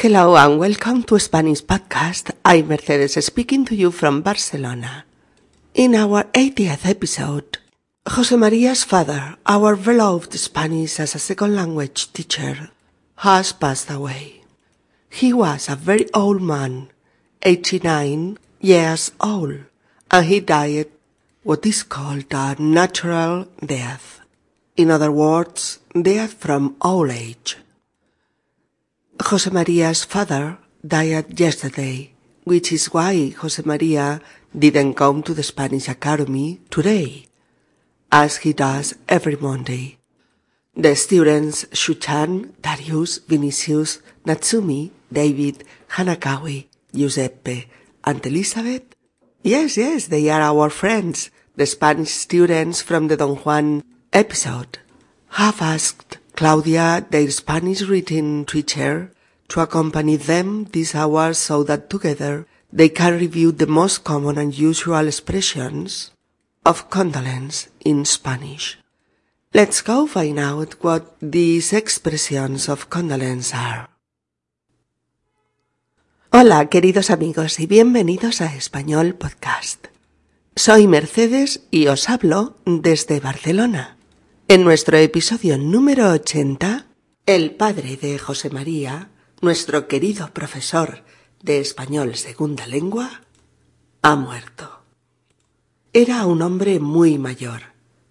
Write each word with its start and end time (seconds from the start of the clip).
Hello 0.00 0.34
and 0.34 0.58
welcome 0.58 1.02
to 1.02 1.18
Spanish 1.18 1.60
Podcast. 1.60 2.30
I'm 2.42 2.68
Mercedes 2.68 3.22
speaking 3.22 3.66
to 3.66 3.74
you 3.74 3.90
from 3.90 4.22
Barcelona. 4.22 5.04
In 5.74 5.94
our 5.94 6.24
80th 6.32 6.88
episode, 6.88 7.58
Jose 8.08 8.34
Maria's 8.34 8.82
father, 8.82 9.36
our 9.44 9.76
beloved 9.76 10.32
Spanish 10.32 10.98
as 11.00 11.14
a 11.14 11.18
second 11.18 11.54
language 11.54 12.10
teacher, 12.14 12.70
has 13.16 13.52
passed 13.52 13.90
away. 13.90 14.40
He 15.10 15.34
was 15.34 15.68
a 15.68 15.76
very 15.76 16.08
old 16.14 16.40
man, 16.40 16.88
89 17.42 18.38
years 18.58 19.12
old, 19.20 19.58
and 20.10 20.24
he 20.24 20.40
died 20.40 20.88
what 21.42 21.66
is 21.66 21.82
called 21.82 22.32
a 22.32 22.56
natural 22.58 23.48
death. 23.62 24.22
In 24.78 24.90
other 24.90 25.12
words, 25.12 25.78
death 25.92 26.32
from 26.32 26.76
old 26.80 27.10
age. 27.10 27.58
Jose 29.20 29.50
Maria's 29.50 30.04
father 30.04 30.56
died 30.86 31.38
yesterday, 31.38 32.10
which 32.44 32.72
is 32.72 32.86
why 32.86 33.34
Jose 33.38 33.62
Maria 33.64 34.20
didn't 34.56 34.94
come 34.94 35.22
to 35.22 35.34
the 35.34 35.42
Spanish 35.42 35.88
Academy 35.88 36.60
today, 36.70 37.26
as 38.10 38.38
he 38.38 38.52
does 38.54 38.94
every 39.08 39.36
Monday. 39.36 39.98
The 40.74 40.96
students 40.96 41.66
Shuchan, 41.72 42.54
Darius, 42.62 43.18
Vinicius, 43.18 44.00
Natsumi, 44.24 44.90
David, 45.12 45.64
Hanakawi, 45.90 46.66
Giuseppe, 46.94 47.68
and 48.02 48.24
Elizabeth? 48.24 48.94
Yes, 49.42 49.76
yes, 49.76 50.06
they 50.06 50.30
are 50.30 50.40
our 50.40 50.70
friends, 50.70 51.30
the 51.56 51.66
Spanish 51.66 52.10
students 52.10 52.80
from 52.80 53.08
the 53.08 53.18
Don 53.18 53.36
Juan 53.36 53.84
episode, 54.12 54.78
have 55.30 55.60
asked 55.60 56.19
Claudia, 56.40 57.04
their 57.10 57.30
Spanish 57.30 57.82
reading 57.82 58.46
teacher, 58.46 59.12
to 59.48 59.60
accompany 59.60 60.16
them 60.16 60.64
this 60.72 60.94
hour 60.94 61.34
so 61.34 61.62
that 61.64 61.90
together 61.90 62.46
they 62.72 62.88
can 62.88 63.18
review 63.18 63.52
the 63.52 63.66
most 63.66 64.04
common 64.04 64.38
and 64.38 64.56
usual 64.56 65.06
expressions 65.06 66.12
of 66.64 66.88
condolence 66.88 67.68
in 67.84 68.06
Spanish. 68.06 68.78
Let's 69.52 69.82
go 69.82 70.06
find 70.06 70.38
out 70.38 70.82
what 70.82 71.14
these 71.20 71.74
expressions 71.74 72.70
of 72.70 72.88
condolence 72.88 73.52
are. 73.52 73.90
Hola, 76.32 76.70
queridos 76.70 77.10
amigos, 77.10 77.60
y 77.60 77.66
bienvenidos 77.66 78.40
a 78.40 78.56
Español 78.56 79.12
Podcast. 79.14 79.88
Soy 80.56 80.86
Mercedes 80.86 81.60
y 81.70 81.88
os 81.88 82.08
hablo 82.08 82.56
desde 82.64 83.20
Barcelona. 83.20 83.99
En 84.50 84.64
nuestro 84.64 84.96
episodio 84.96 85.56
número 85.58 86.10
80, 86.10 86.88
el 87.24 87.52
padre 87.52 87.96
de 87.96 88.18
José 88.18 88.50
María, 88.50 89.08
nuestro 89.40 89.86
querido 89.86 90.34
profesor 90.34 91.04
de 91.40 91.60
español 91.60 92.16
segunda 92.16 92.66
lengua, 92.66 93.22
ha 94.02 94.16
muerto. 94.16 94.82
Era 95.92 96.26
un 96.26 96.42
hombre 96.42 96.80
muy 96.80 97.16
mayor, 97.16 97.60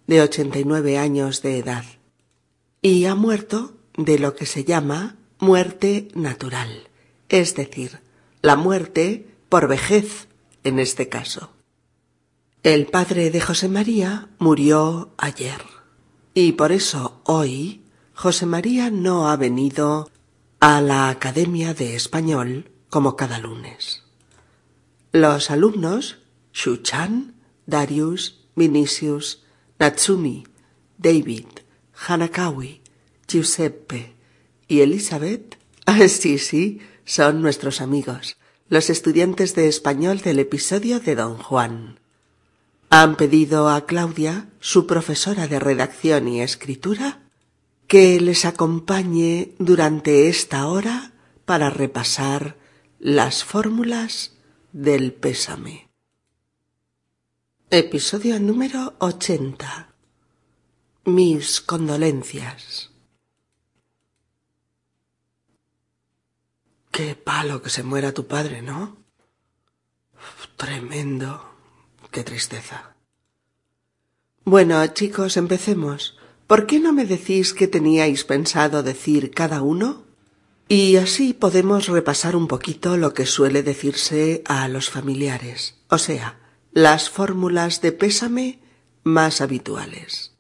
de 0.08 0.22
89 0.22 0.98
años 0.98 1.42
de 1.42 1.58
edad, 1.58 1.84
y 2.82 3.04
ha 3.04 3.16
muerto 3.16 3.74
de 3.98 4.18
lo 4.18 4.34
que 4.34 4.46
se 4.46 4.64
llama 4.64 5.18
muerte 5.40 6.08
natural, 6.16 6.88
es 7.28 7.54
decir, 7.56 8.00
la 8.42 8.56
muerte 8.56 9.28
por 9.50 9.68
vejez 9.68 10.30
en 10.64 10.80
este 10.80 11.10
caso. 11.10 11.52
El 12.64 12.86
padre 12.86 13.30
de 13.30 13.42
José 13.42 13.68
María 13.68 14.30
murió 14.40 15.14
ayer 15.18 15.79
y 16.34 16.54
por 16.54 16.72
eso 16.72 17.22
hoy 17.26 17.84
José 18.14 18.46
María 18.46 18.90
no 18.90 19.30
ha 19.30 19.36
venido 19.36 20.10
a 20.60 20.82
la 20.82 21.10
Academia 21.10 21.74
de 21.74 21.96
Español 21.96 22.72
como 22.90 23.16
cada 23.16 23.40
lunes. 23.40 24.04
Los 25.12 25.50
alumnos 25.52 26.20
Shuchan, 26.54 27.36
Darius, 27.66 28.42
Vinicius, 28.56 29.44
Natsumi, 29.80 30.46
David, 30.98 31.46
Hanakawi, 32.08 32.82
Giuseppe 33.28 34.16
y 34.68 34.82
Elizabeth, 34.82 35.58
sí, 36.10 36.38
sí, 36.38 36.82
son 37.06 37.42
nuestros 37.42 37.82
amigos, 37.82 38.38
los 38.68 38.90
estudiantes 38.90 39.56
de 39.56 39.68
español 39.68 40.20
del 40.20 40.40
episodio 40.40 41.00
de 41.00 41.16
Don 41.16 41.38
Juan. 41.38 42.00
Han 42.92 43.18
pedido 43.18 43.70
a 43.70 43.86
Claudia, 43.86 44.50
su 44.60 44.88
profesora 44.88 45.48
de 45.48 45.60
redacción 45.60 46.28
y 46.28 46.42
escritura, 46.42 47.22
que 47.88 48.20
les 48.20 48.46
acompañe 48.46 49.54
durante 49.60 50.28
esta 50.28 50.68
hora 50.68 51.14
para 51.46 51.70
repasar 51.70 52.58
las 52.98 53.44
fórmulas 53.44 54.38
del 54.72 55.14
pésame. 55.14 55.90
Episodio 57.70 58.40
número 58.40 58.96
80. 58.98 59.94
Mis 61.06 61.62
condolencias. 61.62 62.90
Qué 66.90 67.14
palo 67.14 67.62
que 67.62 67.70
se 67.70 67.84
muera 67.84 68.14
tu 68.14 68.26
padre, 68.26 68.64
¿no? 68.64 68.98
Tremendo. 70.58 71.49
Qué 72.12 72.24
tristeza. 72.24 72.96
Bueno, 74.44 74.86
chicos, 74.88 75.38
empecemos. 75.38 76.18
¿Por 76.48 76.66
qué 76.66 76.80
no 76.80 76.92
me 76.92 77.06
decís 77.06 77.54
qué 77.54 77.68
teníais 77.68 78.24
pensado 78.24 78.82
decir 78.82 79.32
cada 79.32 79.62
uno? 79.62 80.06
Y 80.68 80.96
así 80.96 81.34
podemos 81.34 81.88
repasar 81.88 82.36
un 82.36 82.48
poquito 82.48 82.98
lo 82.98 83.14
que 83.14 83.26
suele 83.26 83.62
decirse 83.62 84.44
a 84.46 84.68
los 84.68 84.90
familiares, 84.90 85.76
o 85.90 85.98
sea, 85.98 86.40
las 86.72 87.10
fórmulas 87.10 87.82
de 87.82 87.92
pésame 87.92 88.60
más 89.04 89.42
habituales. 89.42 90.34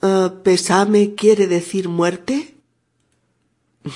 Uh, 0.00 0.42
¿Pesame 0.42 1.14
quiere 1.14 1.46
decir 1.46 1.88
muerte? 1.88 2.56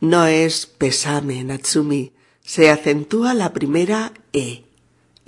No 0.00 0.26
es 0.26 0.66
pesame, 0.66 1.42
Natsumi. 1.42 2.12
Se 2.40 2.70
acentúa 2.70 3.34
la 3.34 3.52
primera 3.52 4.12
E 4.32 4.67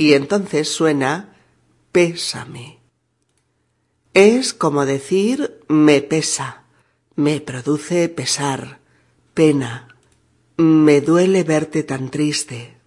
y 0.00 0.15
entonces 0.15 0.72
suena 0.72 1.37
pésame. 1.93 2.78
Es 4.15 4.55
como 4.55 4.87
decir 4.87 5.61
me 5.69 6.00
pesa, 6.00 6.62
me 7.16 7.43
produce 7.43 8.09
pesar, 8.09 8.81
pena, 9.34 9.89
me 10.56 11.03
duele 11.03 11.44
verte 11.44 11.83
tan 11.83 12.10
triste. 12.10 12.78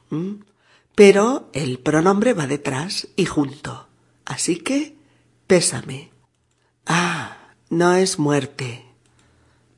Pero 0.95 1.51
el 1.53 1.77
pronombre 1.77 2.33
va 2.33 2.47
detrás 2.47 3.07
y 3.15 3.25
junto. 3.25 3.89
Así 4.25 4.55
que 4.55 4.95
pésame. 5.45 6.09
Ah, 6.87 7.53
no 7.69 7.93
es 7.93 8.17
muerte. 8.17 8.85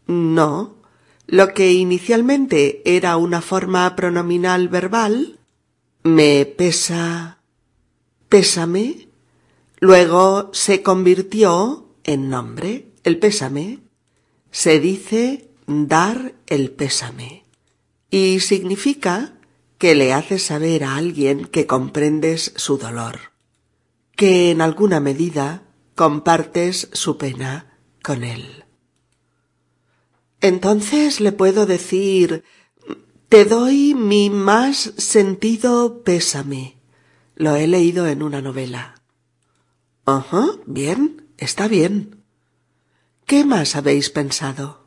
No, 0.07 0.77
lo 1.27 1.53
que 1.53 1.73
inicialmente 1.73 2.81
era 2.85 3.17
una 3.17 3.41
forma 3.41 3.93
pronominal 3.97 4.69
verbal, 4.69 5.34
me 6.05 6.45
pesa, 6.45 7.39
pésame, 8.29 9.09
luego 9.79 10.51
se 10.53 10.83
convirtió 10.83 11.95
en 12.03 12.29
nombre, 12.29 12.91
el 13.03 13.17
pésame, 13.17 13.79
se 14.51 14.79
dice 14.79 15.49
dar 15.65 16.35
el 16.45 16.69
pésame 16.69 17.43
y 18.11 18.39
significa 18.41 19.33
que 19.79 19.95
le 19.95 20.13
haces 20.13 20.43
saber 20.43 20.83
a 20.83 20.95
alguien 20.95 21.45
que 21.45 21.65
comprendes 21.65 22.53
su 22.55 22.77
dolor, 22.77 23.31
que 24.15 24.51
en 24.51 24.61
alguna 24.61 24.99
medida 24.99 25.63
compartes 25.95 26.87
su 26.93 27.17
pena 27.17 27.79
con 28.03 28.23
él. 28.23 28.63
Entonces 30.39 31.19
le 31.19 31.31
puedo 31.31 31.65
decir 31.65 32.43
Te 33.29 33.43
doy 33.43 33.95
mi 33.95 34.29
más 34.29 34.93
sentido 34.97 36.03
pésame. 36.03 36.77
Lo 37.35 37.55
he 37.55 37.67
leído 37.67 38.07
en 38.07 38.21
una 38.21 38.41
novela. 38.41 39.01
Ajá, 40.05 40.45
bien, 40.67 41.27
está 41.37 41.67
bien. 41.67 42.23
¿Qué 43.25 43.43
más 43.43 43.75
habéis 43.75 44.11
pensado? 44.11 44.85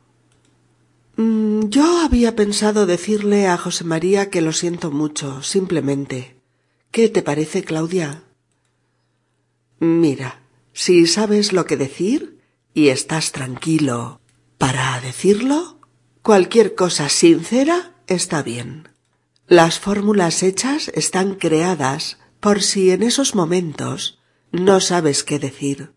Mm, 1.17 1.67
yo 1.67 1.99
había 1.99 2.37
pensado 2.37 2.85
decirle 2.85 3.47
a 3.47 3.57
José 3.57 3.83
María 3.83 4.29
que 4.29 4.41
lo 4.41 4.53
siento 4.53 4.89
mucho, 4.89 5.43
simplemente. 5.43 6.37
¿Qué 6.91 7.09
te 7.09 7.21
parece, 7.21 7.65
Claudia? 7.65 8.23
Mira, 9.79 10.41
si 10.71 11.07
sabes 11.07 11.51
lo 11.51 11.65
que 11.65 11.75
decir 11.75 12.39
y 12.73 12.87
estás 12.87 13.33
tranquilo 13.33 14.21
para 14.57 14.99
decirlo, 15.01 15.81
cualquier 16.21 16.73
cosa 16.73 17.09
sincera 17.09 17.95
está 18.09 18.43
bien. 18.43 18.89
Las 19.47 19.79
fórmulas 19.79 20.43
hechas 20.43 20.89
están 20.93 21.35
creadas 21.35 22.17
por 22.39 22.61
si 22.61 22.91
en 22.91 23.03
esos 23.03 23.35
momentos 23.35 24.19
no 24.51 24.79
sabes 24.79 25.23
qué 25.23 25.39
decir 25.39 25.93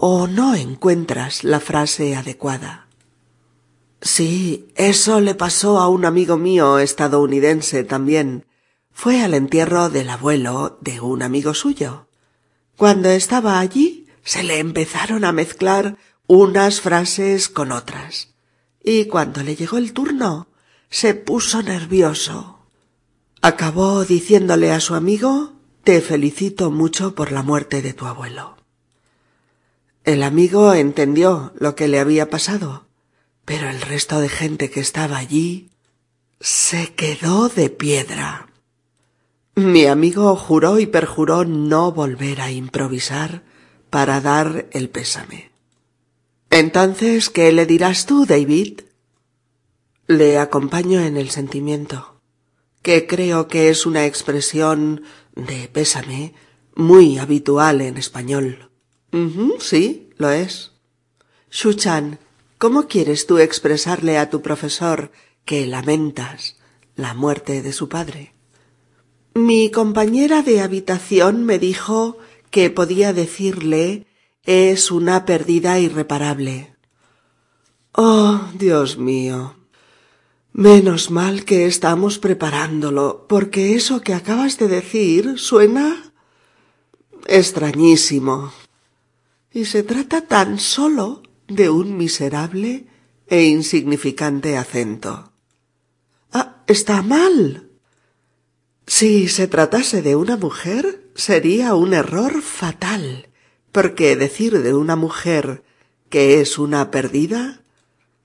o 0.00 0.28
no 0.28 0.54
encuentras 0.54 1.42
la 1.42 1.58
frase 1.58 2.14
adecuada. 2.14 2.86
Sí, 4.00 4.68
eso 4.76 5.20
le 5.20 5.34
pasó 5.34 5.80
a 5.80 5.88
un 5.88 6.04
amigo 6.04 6.36
mío 6.36 6.78
estadounidense 6.78 7.82
también. 7.82 8.46
Fue 8.92 9.22
al 9.22 9.34
entierro 9.34 9.90
del 9.90 10.08
abuelo 10.08 10.78
de 10.80 11.00
un 11.00 11.22
amigo 11.22 11.52
suyo. 11.52 12.06
Cuando 12.76 13.08
estaba 13.08 13.58
allí, 13.58 14.06
se 14.22 14.44
le 14.44 14.60
empezaron 14.60 15.24
a 15.24 15.32
mezclar 15.32 15.96
unas 16.28 16.80
frases 16.80 17.48
con 17.48 17.72
otras. 17.72 18.34
Y 18.80 19.06
cuando 19.06 19.42
le 19.42 19.56
llegó 19.56 19.78
el 19.78 19.92
turno, 19.92 20.46
se 20.90 21.14
puso 21.14 21.62
nervioso. 21.62 22.58
Acabó 23.40 24.04
diciéndole 24.04 24.72
a 24.72 24.80
su 24.80 24.94
amigo 24.94 25.52
Te 25.84 26.00
felicito 26.00 26.70
mucho 26.70 27.14
por 27.14 27.32
la 27.32 27.42
muerte 27.42 27.82
de 27.82 27.94
tu 27.94 28.06
abuelo. 28.06 28.56
El 30.04 30.22
amigo 30.22 30.74
entendió 30.74 31.52
lo 31.58 31.74
que 31.74 31.88
le 31.88 31.98
había 31.98 32.30
pasado, 32.30 32.86
pero 33.44 33.68
el 33.68 33.80
resto 33.80 34.20
de 34.20 34.28
gente 34.28 34.70
que 34.70 34.80
estaba 34.80 35.18
allí 35.18 35.70
se 36.40 36.94
quedó 36.94 37.48
de 37.48 37.70
piedra. 37.70 38.48
Mi 39.54 39.86
amigo 39.86 40.36
juró 40.36 40.78
y 40.78 40.86
perjuró 40.86 41.44
no 41.44 41.90
volver 41.92 42.40
a 42.40 42.50
improvisar 42.50 43.42
para 43.90 44.20
dar 44.20 44.66
el 44.72 44.88
pésame. 44.88 45.50
Entonces, 46.50 47.28
¿qué 47.28 47.50
le 47.52 47.66
dirás 47.66 48.06
tú, 48.06 48.24
David? 48.24 48.80
Le 50.10 50.38
acompaño 50.38 51.00
en 51.02 51.18
el 51.18 51.28
sentimiento, 51.28 52.22
que 52.80 53.06
creo 53.06 53.46
que 53.46 53.68
es 53.68 53.84
una 53.84 54.06
expresión 54.06 55.02
de 55.36 55.68
pésame 55.68 56.32
muy 56.74 57.18
habitual 57.18 57.82
en 57.82 57.98
español. 57.98 58.70
sí, 59.58 60.08
lo 60.16 60.30
es. 60.30 60.72
Shuchan, 61.50 62.20
¿cómo 62.56 62.88
quieres 62.88 63.26
tú 63.26 63.36
expresarle 63.36 64.16
a 64.16 64.30
tu 64.30 64.40
profesor 64.40 65.12
que 65.44 65.66
lamentas 65.66 66.56
la 66.96 67.12
muerte 67.12 67.60
de 67.60 67.74
su 67.74 67.90
padre? 67.90 68.32
Mi 69.34 69.70
compañera 69.70 70.40
de 70.42 70.62
habitación 70.62 71.44
me 71.44 71.58
dijo 71.58 72.16
que 72.50 72.70
podía 72.70 73.12
decirle 73.12 74.06
es 74.42 74.90
una 74.90 75.26
pérdida 75.26 75.78
irreparable. 75.78 76.74
Oh, 77.92 78.40
Dios 78.54 78.96
mío. 78.96 79.57
Menos 80.58 81.12
mal 81.12 81.44
que 81.44 81.66
estamos 81.66 82.18
preparándolo, 82.18 83.26
porque 83.28 83.76
eso 83.76 84.00
que 84.00 84.12
acabas 84.12 84.58
de 84.58 84.66
decir 84.66 85.38
suena 85.38 86.12
extrañísimo. 87.28 88.52
Y 89.52 89.66
se 89.66 89.84
trata 89.84 90.22
tan 90.22 90.58
solo 90.58 91.22
de 91.46 91.70
un 91.70 91.96
miserable 91.96 92.88
e 93.28 93.44
insignificante 93.44 94.56
acento. 94.56 95.30
Ah, 96.32 96.64
está 96.66 97.02
mal. 97.02 97.70
Si 98.84 99.28
se 99.28 99.46
tratase 99.46 100.02
de 100.02 100.16
una 100.16 100.36
mujer, 100.36 101.08
sería 101.14 101.76
un 101.76 101.94
error 101.94 102.42
fatal, 102.42 103.28
porque 103.70 104.16
decir 104.16 104.60
de 104.60 104.74
una 104.74 104.96
mujer 104.96 105.62
que 106.10 106.40
es 106.40 106.58
una 106.58 106.90
perdida 106.90 107.62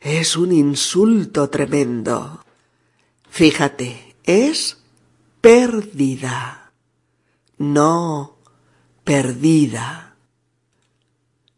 es 0.04 0.36
un 0.36 0.52
insulto 0.52 1.50
tremendo. 1.50 2.44
Fíjate, 3.30 4.16
es 4.24 4.78
perdida, 5.40 6.74
no 7.58 8.38
perdida. 9.04 10.16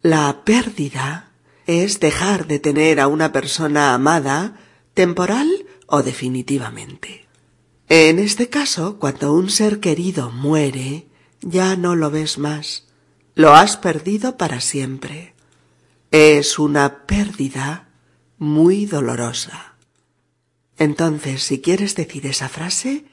La 0.02 0.44
pérdida 0.46 1.32
es 1.66 2.00
dejar 2.00 2.46
de 2.46 2.60
tener 2.60 3.00
a 3.00 3.08
una 3.08 3.32
persona 3.32 3.96
amada 3.96 4.60
temporal 4.94 5.66
o 5.88 6.04
definitivamente. 6.04 7.26
En 7.90 8.20
este 8.20 8.50
caso, 8.50 9.00
cuando 9.00 9.34
un 9.34 9.50
ser 9.50 9.80
querido 9.80 10.32
muere, 10.32 11.08
ya 11.42 11.76
no 11.76 11.96
lo 11.96 12.12
ves 12.12 12.38
más, 12.38 12.86
lo 13.34 13.54
has 13.54 13.78
perdido 13.78 14.38
para 14.38 14.62
siempre. 14.62 15.34
Es 16.12 16.60
una 16.60 17.06
pérdida 17.06 17.85
muy 18.38 18.86
dolorosa. 18.86 19.76
Entonces, 20.78 21.44
si 21.44 21.62
quieres 21.62 21.96
decir 21.96 22.26
esa 22.26 22.50
frase, 22.50 23.06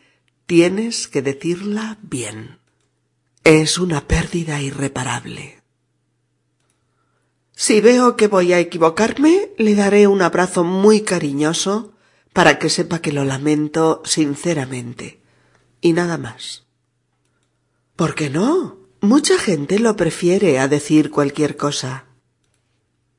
tienes 0.46 1.08
que 1.08 1.22
decirla 1.22 1.98
bien. 2.02 2.58
Es 3.44 3.78
una 3.78 4.06
pérdida 4.06 4.60
irreparable. 4.60 5.62
Si 7.54 7.80
veo 7.80 8.16
que 8.16 8.26
voy 8.26 8.52
a 8.52 8.58
equivocarme, 8.58 9.50
le 9.58 9.74
daré 9.74 10.06
un 10.06 10.22
abrazo 10.22 10.64
muy 10.64 11.02
cariñoso 11.02 11.92
para 12.32 12.58
que 12.58 12.70
sepa 12.70 13.00
que 13.00 13.12
lo 13.12 13.24
lamento 13.24 14.02
sinceramente. 14.04 15.20
Y 15.80 15.92
nada 15.92 16.19
más. 16.19 16.64
¿Por 17.96 18.14
qué 18.14 18.30
no? 18.30 18.78
Mucha 19.00 19.38
gente 19.38 19.78
lo 19.78 19.96
prefiere 19.96 20.58
a 20.58 20.69
decir 20.69 21.10
cualquier 21.10 21.56
cosa. 21.56 22.06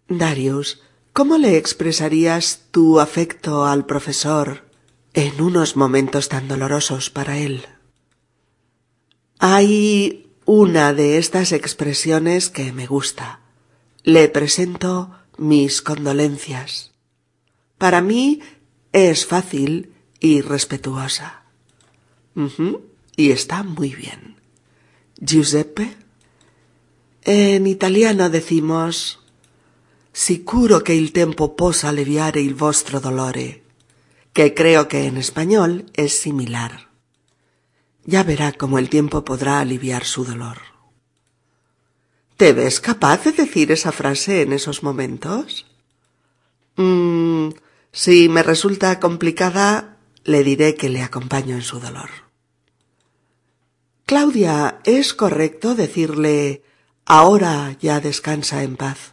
Darius, 0.07 0.81
¿Cómo 1.13 1.37
le 1.37 1.57
expresarías 1.57 2.63
tu 2.71 2.99
afecto 2.99 3.65
al 3.65 3.85
profesor 3.85 4.63
en 5.13 5.41
unos 5.41 5.75
momentos 5.75 6.27
tan 6.27 6.47
dolorosos 6.47 7.11
para 7.11 7.37
él? 7.37 7.67
Hay 9.37 10.31
una 10.45 10.91
de 10.91 11.19
estas 11.19 11.51
expresiones 11.51 12.49
que 12.49 12.73
me 12.73 12.87
gusta. 12.87 13.41
Le 14.01 14.27
presento 14.27 15.11
mis 15.37 15.83
condolencias. 15.83 16.93
Para 17.77 18.01
mí 18.01 18.41
es 18.91 19.27
fácil 19.27 19.93
y 20.19 20.41
respetuosa. 20.41 21.43
Y 23.15 23.29
está 23.29 23.61
muy 23.61 23.93
bien. 23.93 24.37
Giuseppe. 25.21 25.95
En 27.21 27.67
italiano 27.67 28.31
decimos 28.31 29.22
sicuro 30.13 30.81
che 30.81 30.93
il 30.93 31.11
tempo 31.11 31.55
possa 31.55 31.87
aliviare 31.89 32.39
il 32.39 32.53
vostro 32.53 32.99
dolore, 32.99 33.63
que 34.31 34.53
creo 34.53 34.87
que 34.87 35.07
en 35.07 35.17
español 35.17 35.85
es 35.93 36.21
similar. 36.21 36.89
Ya 38.05 38.23
verá 38.23 38.51
cómo 38.51 38.77
el 38.77 38.89
tiempo 38.89 39.25
podrá 39.25 39.59
aliviar 39.59 40.05
su 40.05 40.23
dolor. 40.23 40.59
¿Te 42.37 42.53
ves 42.53 42.79
capaz 42.79 43.23
de 43.23 43.31
decir 43.31 43.71
esa 43.71 43.91
frase 43.91 44.41
en 44.43 44.53
esos 44.53 44.83
momentos? 44.83 45.65
Mm, 46.75 47.49
si 47.91 48.29
me 48.29 48.43
resulta 48.43 48.99
complicada, 48.99 49.97
le 50.23 50.43
diré 50.43 50.75
que 50.75 50.89
le 50.89 51.01
acompaño 51.01 51.55
en 51.55 51.61
su 51.61 51.79
dolor. 51.79 52.09
Claudia, 54.05 54.79
¿es 54.83 55.13
correcto 55.13 55.75
decirle 55.75 56.63
ahora 57.05 57.75
ya 57.79 57.99
descansa 57.99 58.63
en 58.63 58.75
paz? 58.75 59.12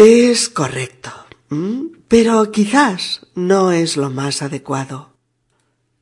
Es 0.00 0.48
correcto, 0.48 1.10
pero 2.06 2.52
quizás 2.52 3.26
no 3.34 3.72
es 3.72 3.96
lo 3.96 4.10
más 4.10 4.42
adecuado. 4.42 5.16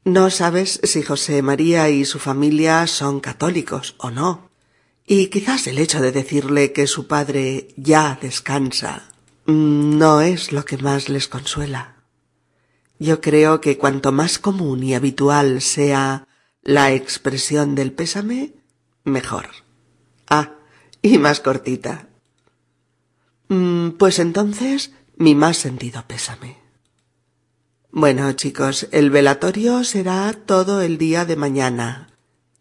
No 0.05 0.29
sabes 0.29 0.81
si 0.83 1.03
José 1.03 1.41
María 1.41 1.89
y 1.89 2.05
su 2.05 2.19
familia 2.19 2.87
son 2.89 3.21
católicos 3.21 3.95
o 3.97 4.11
no. 4.11 4.51
Y 5.07 5.29
quizás 5.29 5.67
el 5.67 5.79
hecho 5.79 6.03
de 6.03 6.13
decirle 6.13 6.73
que 6.73 6.87
su 6.87 7.07
padre 7.07 7.69
ya 7.79 8.19
descansa 8.21 9.09
no 9.47 10.21
es 10.21 10.53
lo 10.53 10.67
que 10.67 10.77
más 10.77 11.09
les 11.09 11.27
consuela. 11.27 11.97
Yo 12.99 13.23
creo 13.23 13.63
que 13.63 13.79
cuanto 13.79 14.13
más 14.13 14.39
común 14.39 14.83
y 14.83 14.95
habitual 14.95 15.63
sea 15.63 16.29
la 16.61 16.93
expresión 16.93 17.75
del 17.75 17.93
pésame, 17.93 18.57
mejor. 19.05 19.47
Ah, 20.29 20.53
y 21.01 21.17
más 21.17 21.41
cortita. 21.41 22.11
Mm, 23.49 23.91
pues 23.91 24.19
entonces 24.19 24.93
mi 25.17 25.35
más 25.35 25.57
sentido 25.57 26.05
pésame. 26.07 26.59
Bueno, 27.91 28.33
chicos, 28.33 28.89
el 28.93 29.11
velatorio 29.11 29.83
será 29.85 30.33
todo 30.33 30.83
el 30.83 30.99
día 30.99 31.25
de 31.25 31.37
mañana, 31.37 32.09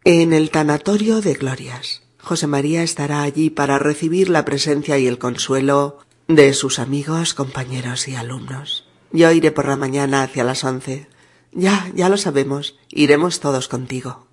en 0.04 0.32
el 0.32 0.50
tanatorio 0.50 1.20
de 1.20 1.34
Glorias. 1.34 2.02
José 2.18 2.46
María 2.46 2.82
estará 2.82 3.22
allí 3.22 3.50
para 3.50 3.78
recibir 3.78 4.30
la 4.30 4.44
presencia 4.44 4.98
y 4.98 5.06
el 5.06 5.18
consuelo 5.18 5.98
de 6.28 6.54
sus 6.54 6.78
amigos, 6.78 7.34
compañeros 7.34 8.08
y 8.08 8.16
alumnos. 8.16 8.86
Yo 9.12 9.30
iré 9.30 9.52
por 9.52 9.68
la 9.68 9.76
mañana 9.76 10.22
hacia 10.22 10.42
las 10.42 10.64
once. 10.64 11.06
Ya, 11.52 11.90
ya 11.94 12.08
lo 12.08 12.16
sabemos, 12.16 12.78
iremos 12.90 13.40
todos 13.40 13.68
contigo. 13.68 14.25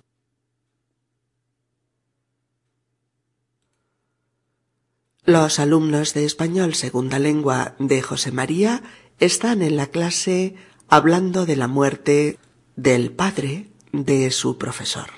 Los 5.26 5.58
alumnos 5.58 6.12
de 6.12 6.26
español 6.26 6.74
segunda 6.74 7.18
lengua 7.18 7.76
de 7.78 8.02
José 8.02 8.30
María 8.30 8.82
están 9.18 9.62
en 9.62 9.76
la 9.76 9.86
clase 9.86 10.54
hablando 10.88 11.46
de 11.46 11.56
la 11.56 11.66
muerte 11.66 12.38
del 12.76 13.10
padre 13.10 13.70
de 13.92 14.30
su 14.30 14.58
profesor. 14.58 15.08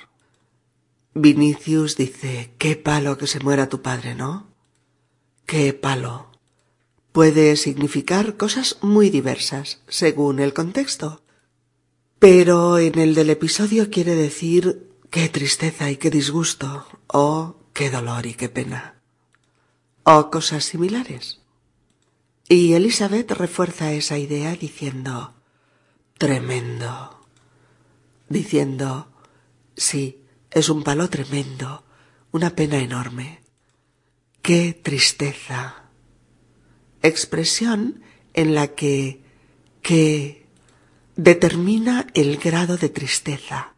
Vinicius 1.14 1.96
dice, 1.96 2.52
qué 2.58 2.76
palo 2.76 3.18
que 3.18 3.26
se 3.26 3.40
muera 3.40 3.68
tu 3.68 3.82
padre, 3.82 4.14
¿no? 4.14 4.46
Qué 5.44 5.72
palo. 5.72 6.30
puede 7.10 7.56
significar 7.56 8.36
cosas 8.36 8.76
muy 8.82 9.08
diversas 9.08 9.80
según 9.88 10.38
el 10.38 10.52
contexto. 10.52 11.22
Pero 12.18 12.76
en 12.78 12.98
el 12.98 13.14
del 13.14 13.30
episodio 13.30 13.88
quiere 13.90 14.14
decir 14.14 14.90
qué 15.10 15.30
tristeza 15.30 15.90
y 15.90 15.96
qué 15.96 16.10
disgusto, 16.10 16.86
o 17.06 17.56
qué 17.72 17.88
dolor 17.88 18.26
y 18.26 18.34
qué 18.34 18.50
pena, 18.50 18.95
o 20.08 20.30
cosas 20.30 20.64
similares. 20.64 21.40
Y 22.48 22.74
Elizabeth 22.74 23.32
refuerza 23.32 23.92
esa 23.92 24.18
idea 24.18 24.54
diciendo 24.54 25.34
tremendo, 26.16 27.26
diciendo 28.28 29.08
sí, 29.76 30.22
es 30.52 30.68
un 30.68 30.84
palo 30.84 31.10
tremendo, 31.10 31.84
una 32.30 32.50
pena 32.50 32.78
enorme. 32.78 33.40
Qué 34.42 34.80
tristeza. 34.80 35.90
Expresión 37.02 38.00
en 38.32 38.54
la 38.54 38.68
que 38.68 39.24
que 39.82 40.46
determina 41.16 42.06
el 42.14 42.36
grado 42.36 42.76
de 42.76 42.90
tristeza, 42.90 43.74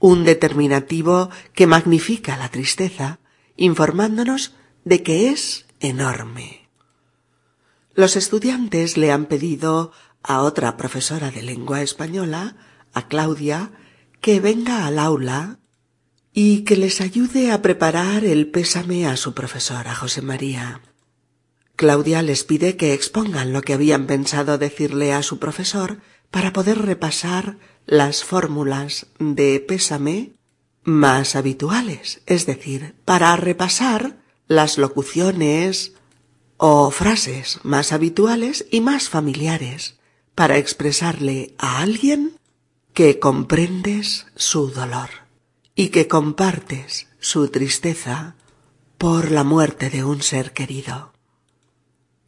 un 0.00 0.24
determinativo 0.24 1.30
que 1.52 1.68
magnifica 1.68 2.36
la 2.36 2.48
tristeza, 2.48 3.20
informándonos 3.56 4.54
de 4.84 5.02
que 5.02 5.30
es 5.30 5.66
enorme. 5.80 6.68
Los 7.94 8.16
estudiantes 8.16 8.96
le 8.96 9.12
han 9.12 9.26
pedido 9.26 9.92
a 10.22 10.40
otra 10.40 10.76
profesora 10.76 11.30
de 11.30 11.42
lengua 11.42 11.82
española, 11.82 12.56
a 12.94 13.08
Claudia, 13.08 13.72
que 14.20 14.40
venga 14.40 14.86
al 14.86 14.98
aula 14.98 15.58
y 16.32 16.60
que 16.64 16.76
les 16.76 17.00
ayude 17.00 17.50
a 17.50 17.60
preparar 17.60 18.24
el 18.24 18.50
pésame 18.50 19.06
a 19.06 19.16
su 19.16 19.34
profesora 19.34 19.94
José 19.94 20.22
María. 20.22 20.80
Claudia 21.76 22.22
les 22.22 22.44
pide 22.44 22.76
que 22.76 22.94
expongan 22.94 23.52
lo 23.52 23.62
que 23.62 23.74
habían 23.74 24.06
pensado 24.06 24.56
decirle 24.56 25.12
a 25.12 25.22
su 25.22 25.38
profesor 25.38 25.98
para 26.30 26.52
poder 26.52 26.78
repasar 26.78 27.58
las 27.84 28.24
fórmulas 28.24 29.08
de 29.18 29.60
pésame 29.60 30.32
más 30.82 31.36
habituales, 31.36 32.22
es 32.26 32.46
decir, 32.46 32.94
para 33.04 33.36
repasar 33.36 34.21
las 34.54 34.78
locuciones 34.78 35.92
o 36.56 36.90
frases 36.90 37.58
más 37.62 37.92
habituales 37.92 38.66
y 38.70 38.80
más 38.80 39.08
familiares, 39.08 39.98
para 40.34 40.58
expresarle 40.58 41.54
a 41.58 41.80
alguien 41.80 42.38
que 42.94 43.18
comprendes 43.18 44.26
su 44.36 44.70
dolor 44.70 45.10
y 45.74 45.88
que 45.88 46.08
compartes 46.08 47.08
su 47.18 47.48
tristeza 47.48 48.36
por 48.98 49.30
la 49.30 49.44
muerte 49.44 49.90
de 49.90 50.04
un 50.04 50.22
ser 50.22 50.52
querido. 50.52 51.12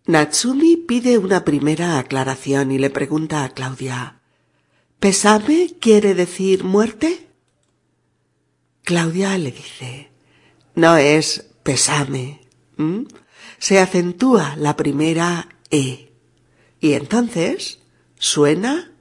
Natsumi 0.07 0.77
pide 0.77 1.19
una 1.19 1.45
primera 1.45 1.99
aclaración 1.99 2.73
y 2.73 2.79
le 2.79 2.91
pregunta 2.91 3.45
a 3.45 3.51
Claudia 3.51 4.21
¿Pesame 4.99 5.77
quiere 5.81 6.15
decir 6.15 6.65
muerte? 6.65 7.29
Claudia 8.83 9.39
le 9.39 9.53
dice 9.53 10.11
No 10.75 10.97
es 10.97 11.54
pesame. 11.65 12.41
Se 13.59 13.81
acentúa 13.81 14.55
la 14.57 14.77
primera 14.77 15.49
E. 15.71 16.13
Y 16.81 16.93
entonces 16.93 17.81
suena 18.17 18.93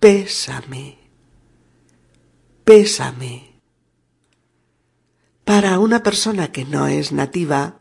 pésame. 0.00 0.98
Pésame. 2.64 3.60
Para 5.44 5.78
una 5.78 6.02
persona 6.02 6.52
que 6.52 6.64
no 6.64 6.86
es 6.86 7.12
nativa, 7.12 7.80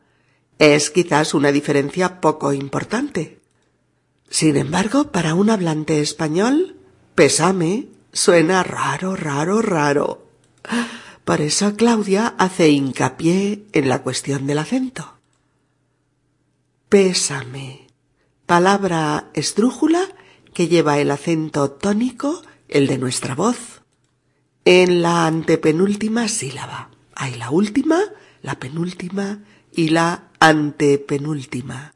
es 0.60 0.90
quizás 0.90 1.34
una 1.34 1.52
diferencia 1.52 2.20
poco 2.20 2.52
importante. 2.54 3.40
Sin 4.30 4.58
embargo, 4.58 5.12
para 5.12 5.36
un 5.36 5.50
hablante 5.50 6.02
español, 6.02 6.78
pésame 7.16 7.88
suena 8.12 8.64
raro, 8.64 9.16
raro, 9.16 9.62
raro. 9.62 10.28
Por 11.26 11.42
eso 11.42 11.76
Claudia 11.76 12.36
hace 12.38 12.70
hincapié 12.70 13.66
en 13.74 13.90
la 13.90 14.02
cuestión 14.02 14.48
del 14.48 14.58
acento. 14.58 15.20
Pésame. 16.90 17.88
Palabra 18.46 19.30
esdrújula 19.34 20.02
que 20.54 20.68
lleva 20.68 21.00
el 21.00 21.12
acento 21.12 21.72
tónico, 21.72 22.42
el 22.68 22.88
de 22.88 22.98
nuestra 22.98 23.36
voz, 23.36 23.84
en 24.66 25.02
la 25.02 25.26
antepenúltima 25.26 26.28
sílaba. 26.28 26.90
Hay 27.16 27.36
la 27.36 27.50
última, 27.50 28.00
la 28.42 28.60
penúltima 28.60 29.44
y 29.72 29.90
la 29.90 30.32
antepenúltima. 30.40 31.94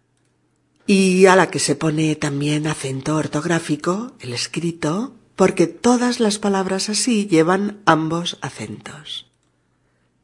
Y 0.87 1.25
a 1.25 1.35
la 1.35 1.49
que 1.49 1.59
se 1.59 1.75
pone 1.75 2.15
también 2.15 2.67
acento 2.67 3.15
ortográfico, 3.15 4.13
el 4.19 4.33
escrito, 4.33 5.15
porque 5.35 5.67
todas 5.67 6.19
las 6.19 6.39
palabras 6.39 6.89
así 6.89 7.27
llevan 7.27 7.81
ambos 7.85 8.37
acentos. 8.41 9.29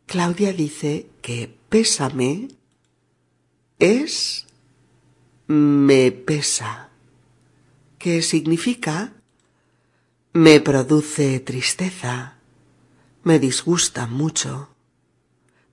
Claudia 0.06 0.53
dice 0.53 1.08
que 1.22 1.53
pésame 1.70 2.50
es 3.80 4.46
me 5.48 6.12
pesa, 6.12 6.89
que 7.98 8.22
significa 8.22 9.13
me 10.34 10.62
produce 10.62 11.39
tristeza, 11.41 12.38
me 13.24 13.38
disgusta 13.38 14.08
mucho, 14.08 14.70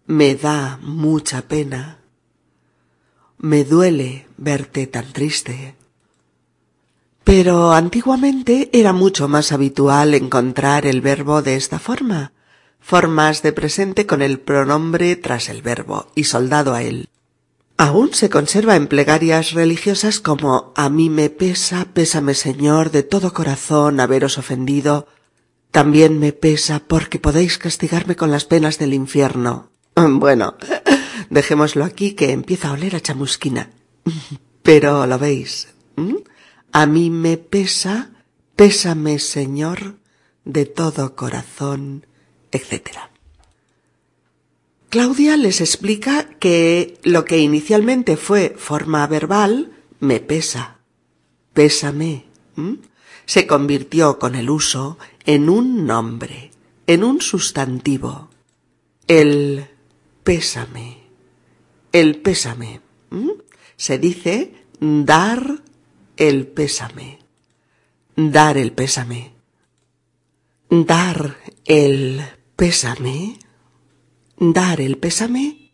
me 0.06 0.34
da 0.34 0.78
mucha 0.82 1.42
pena. 1.42 2.00
Me 3.36 3.62
duele 3.64 4.26
verte 4.36 4.86
tan 4.88 5.12
triste. 5.12 5.76
Pero 7.28 7.72
antiguamente 7.74 8.70
era 8.72 8.94
mucho 8.94 9.28
más 9.28 9.52
habitual 9.52 10.14
encontrar 10.14 10.86
el 10.86 11.02
verbo 11.02 11.42
de 11.42 11.56
esta 11.56 11.78
forma, 11.78 12.32
formas 12.80 13.42
de 13.42 13.52
presente 13.52 14.06
con 14.06 14.22
el 14.22 14.40
pronombre 14.40 15.14
tras 15.14 15.50
el 15.50 15.60
verbo 15.60 16.06
y 16.14 16.24
soldado 16.24 16.72
a 16.72 16.82
él. 16.82 17.10
Aún 17.76 18.14
se 18.14 18.30
conserva 18.30 18.76
en 18.76 18.86
plegarias 18.86 19.52
religiosas 19.52 20.20
como 20.20 20.72
a 20.74 20.88
mí 20.88 21.10
me 21.10 21.28
pesa, 21.28 21.88
pésame 21.92 22.32
Señor 22.32 22.90
de 22.92 23.02
todo 23.02 23.34
corazón 23.34 24.00
haberos 24.00 24.38
ofendido, 24.38 25.06
también 25.70 26.18
me 26.18 26.32
pesa 26.32 26.80
porque 26.88 27.18
podéis 27.18 27.58
castigarme 27.58 28.16
con 28.16 28.30
las 28.30 28.46
penas 28.46 28.78
del 28.78 28.94
infierno. 28.94 29.68
Bueno, 29.94 30.54
dejémoslo 31.28 31.84
aquí 31.84 32.12
que 32.12 32.32
empieza 32.32 32.68
a 32.68 32.72
oler 32.72 32.96
a 32.96 33.00
chamusquina. 33.00 33.68
Pero 34.62 35.06
lo 35.06 35.18
veis. 35.18 35.68
A 36.72 36.86
mí 36.86 37.10
me 37.10 37.36
pesa, 37.36 38.10
pésame 38.56 39.18
Señor, 39.18 39.96
de 40.44 40.66
todo 40.66 41.16
corazón, 41.16 42.06
etc. 42.50 42.90
Claudia 44.88 45.36
les 45.36 45.60
explica 45.60 46.28
que 46.38 46.98
lo 47.02 47.24
que 47.24 47.38
inicialmente 47.38 48.16
fue 48.16 48.54
forma 48.56 49.06
verbal, 49.06 49.72
me 50.00 50.20
pesa, 50.20 50.78
pésame, 51.52 52.24
se 53.26 53.46
convirtió 53.46 54.18
con 54.18 54.34
el 54.34 54.48
uso 54.48 54.98
en 55.26 55.50
un 55.50 55.86
nombre, 55.86 56.50
en 56.86 57.04
un 57.04 57.20
sustantivo. 57.20 58.30
El 59.06 59.66
pésame. 60.24 61.02
El 61.92 62.16
pésame. 62.16 62.80
Se 63.76 63.98
dice 63.98 64.54
dar 64.80 65.62
el 66.18 66.46
pésame. 66.46 67.20
Dar 68.14 68.58
el 68.58 68.72
pésame. 68.72 69.32
Dar 70.68 71.38
el 71.64 72.22
pésame. 72.56 73.38
Dar 74.36 74.82
el 74.82 74.98
pésame 74.98 75.72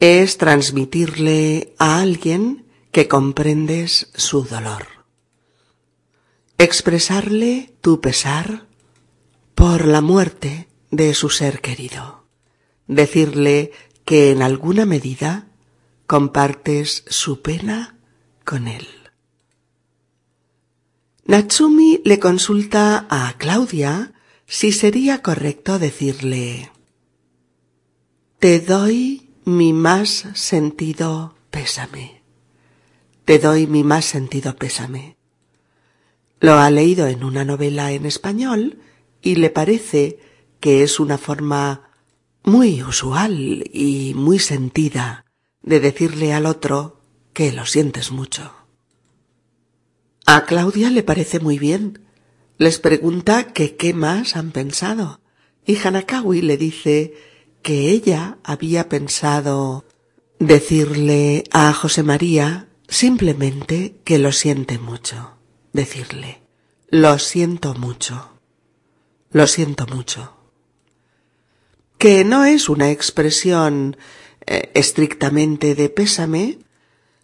es 0.00 0.38
transmitirle 0.38 1.74
a 1.78 2.00
alguien 2.00 2.64
que 2.92 3.08
comprendes 3.08 4.10
su 4.14 4.44
dolor. 4.44 4.86
Expresarle 6.56 7.74
tu 7.82 8.00
pesar 8.00 8.66
por 9.54 9.86
la 9.86 10.00
muerte 10.00 10.68
de 10.90 11.12
su 11.12 11.28
ser 11.28 11.60
querido 11.60 12.22
decirle 12.86 13.72
que 14.04 14.30
en 14.30 14.42
alguna 14.42 14.86
medida 14.86 15.46
compartes 16.06 17.04
su 17.08 17.42
pena 17.42 17.96
con 18.44 18.68
él. 18.68 18.86
Natsumi 21.24 22.00
le 22.04 22.18
consulta 22.18 23.06
a 23.08 23.34
Claudia 23.38 24.12
si 24.44 24.72
sería 24.72 25.22
correcto 25.22 25.78
decirle 25.78 26.72
Te 28.40 28.58
doy 28.58 29.30
mi 29.44 29.72
más 29.72 30.26
sentido 30.34 31.36
pésame. 31.50 32.22
Te 33.24 33.38
doy 33.38 33.68
mi 33.68 33.84
más 33.84 34.04
sentido 34.04 34.56
pésame. 34.56 35.16
Lo 36.40 36.54
ha 36.54 36.68
leído 36.70 37.06
en 37.06 37.22
una 37.22 37.44
novela 37.44 37.92
en 37.92 38.04
español 38.04 38.80
y 39.22 39.36
le 39.36 39.50
parece 39.50 40.18
que 40.58 40.82
es 40.82 40.98
una 40.98 41.18
forma 41.18 41.88
muy 42.42 42.82
usual 42.82 43.62
y 43.72 44.12
muy 44.16 44.40
sentida 44.40 45.24
de 45.62 45.78
decirle 45.78 46.32
al 46.32 46.46
otro 46.46 47.00
que 47.32 47.52
lo 47.52 47.64
sientes 47.64 48.10
mucho. 48.10 48.61
A 50.26 50.44
Claudia 50.46 50.90
le 50.90 51.02
parece 51.02 51.40
muy 51.40 51.58
bien. 51.58 52.00
Les 52.58 52.78
pregunta 52.78 53.52
que 53.52 53.76
qué 53.76 53.92
más 53.92 54.36
han 54.36 54.52
pensado. 54.52 55.20
Y 55.66 55.76
Hanakawi 55.76 56.42
le 56.42 56.56
dice 56.56 57.14
que 57.62 57.90
ella 57.90 58.38
había 58.44 58.88
pensado 58.88 59.84
decirle 60.38 61.44
a 61.50 61.72
José 61.72 62.02
María 62.02 62.68
simplemente 62.88 63.96
que 64.04 64.18
lo 64.18 64.32
siente 64.32 64.78
mucho. 64.78 65.36
Decirle, 65.72 66.42
lo 66.88 67.18
siento 67.18 67.74
mucho. 67.74 68.30
Lo 69.30 69.46
siento 69.46 69.86
mucho. 69.86 70.36
Que 71.98 72.24
no 72.24 72.44
es 72.44 72.68
una 72.68 72.90
expresión 72.90 73.96
eh, 74.46 74.70
estrictamente 74.74 75.74
de 75.74 75.88
pésame, 75.88 76.58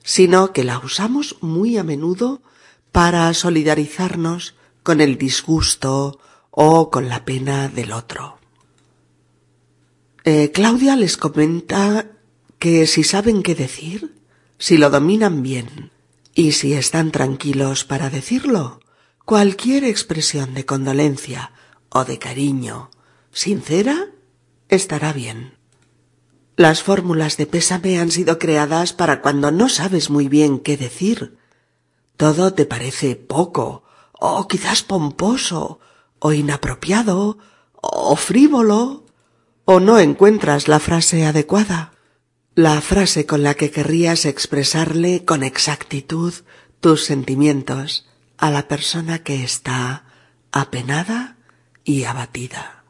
sino 0.03 0.53
que 0.53 0.65
la 0.65 0.79
usamos 0.79 1.37
muy 1.41 1.77
a 1.77 1.85
menudo 1.85 2.43
para 2.93 3.33
solidarizarnos 3.35 4.55
con 4.83 5.01
el 5.01 5.19
disgusto 5.19 6.19
o 6.51 6.91
con 6.91 7.09
la 7.09 7.25
pena 7.25 7.69
del 7.69 7.93
otro. 7.93 8.39
Eh, 10.25 10.51
Claudia 10.53 10.97
les 10.97 11.17
comenta 11.17 12.07
que 12.59 12.87
si 12.87 13.05
saben 13.05 13.43
qué 13.43 13.55
decir, 13.55 14.17
si 14.59 14.77
lo 14.77 14.91
dominan 14.91 15.43
bien 15.43 15.91
y 16.35 16.53
si 16.53 16.75
están 16.75 17.13
tranquilos 17.13 17.85
para 17.85 18.11
decirlo, 18.11 18.81
cualquier 19.25 19.85
expresión 19.85 20.55
de 20.55 20.67
condolencia 20.67 21.53
o 21.89 22.05
de 22.05 22.19
cariño 22.19 22.91
sincera 23.31 24.09
estará 24.69 25.13
bien. 25.13 25.55
Las 26.57 26.83
fórmulas 26.83 27.37
de 27.37 27.47
pésame 27.47 28.01
han 28.01 28.11
sido 28.11 28.39
creadas 28.39 28.93
para 28.93 29.23
cuando 29.23 29.53
no 29.53 29.69
sabes 29.69 30.11
muy 30.11 30.29
bien 30.29 30.59
qué 30.59 30.77
decir. 30.77 31.38
Todo 32.19 32.53
te 32.53 32.67
parece 32.67 33.15
poco, 33.15 33.85
o 34.13 34.49
quizás 34.49 34.83
pomposo, 34.83 35.79
o 36.19 36.33
inapropiado, 36.33 37.39
o 37.81 38.17
frívolo, 38.17 39.07
o 39.65 39.79
no 39.79 40.01
encuentras 40.01 40.67
la 40.67 40.81
frase 40.81 41.25
adecuada, 41.25 41.93
la 42.57 42.81
frase 42.81 43.25
con 43.25 43.45
la 43.45 43.55
que 43.55 43.71
querrías 43.71 44.25
expresarle 44.25 45.25
con 45.25 45.45
exactitud 45.45 46.35
tus 46.81 47.05
sentimientos 47.05 48.09
a 48.37 48.51
la 48.51 48.67
persona 48.67 49.23
que 49.23 49.45
está 49.45 50.05
apenada 50.51 51.37
y 51.85 52.03
abatida. 52.03 52.83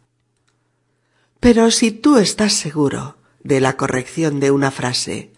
Pero 1.39 1.71
si 1.71 1.91
tú 1.93 2.17
estás 2.17 2.55
seguro 2.55 3.19
de 3.45 3.61
la 3.61 3.77
corrección 3.77 4.41
de 4.41 4.53
una 4.53 4.71
frase 4.71 5.35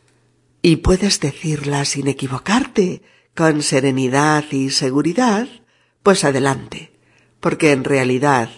y 0.62 0.76
puedes 0.76 1.18
decirla 1.18 1.85
sin 1.85 2.06
equivocarte, 2.06 3.02
con 3.40 3.62
serenidad 3.62 4.44
y 4.50 4.68
seguridad, 4.68 5.49
pues 6.02 6.25
adelante, 6.25 7.00
porque 7.40 7.73
en 7.73 7.85
realidad 7.85 8.50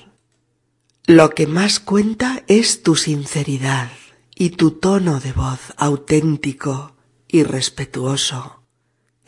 lo 1.06 1.30
que 1.30 1.46
más 1.46 1.78
cuenta 1.78 2.42
es 2.48 2.82
tu 2.82 2.96
sinceridad 2.96 3.92
y 4.34 4.50
tu 4.50 4.72
tono 4.72 5.20
de 5.20 5.30
voz 5.30 5.72
auténtico 5.76 6.96
y 7.28 7.44
respetuoso 7.44 8.64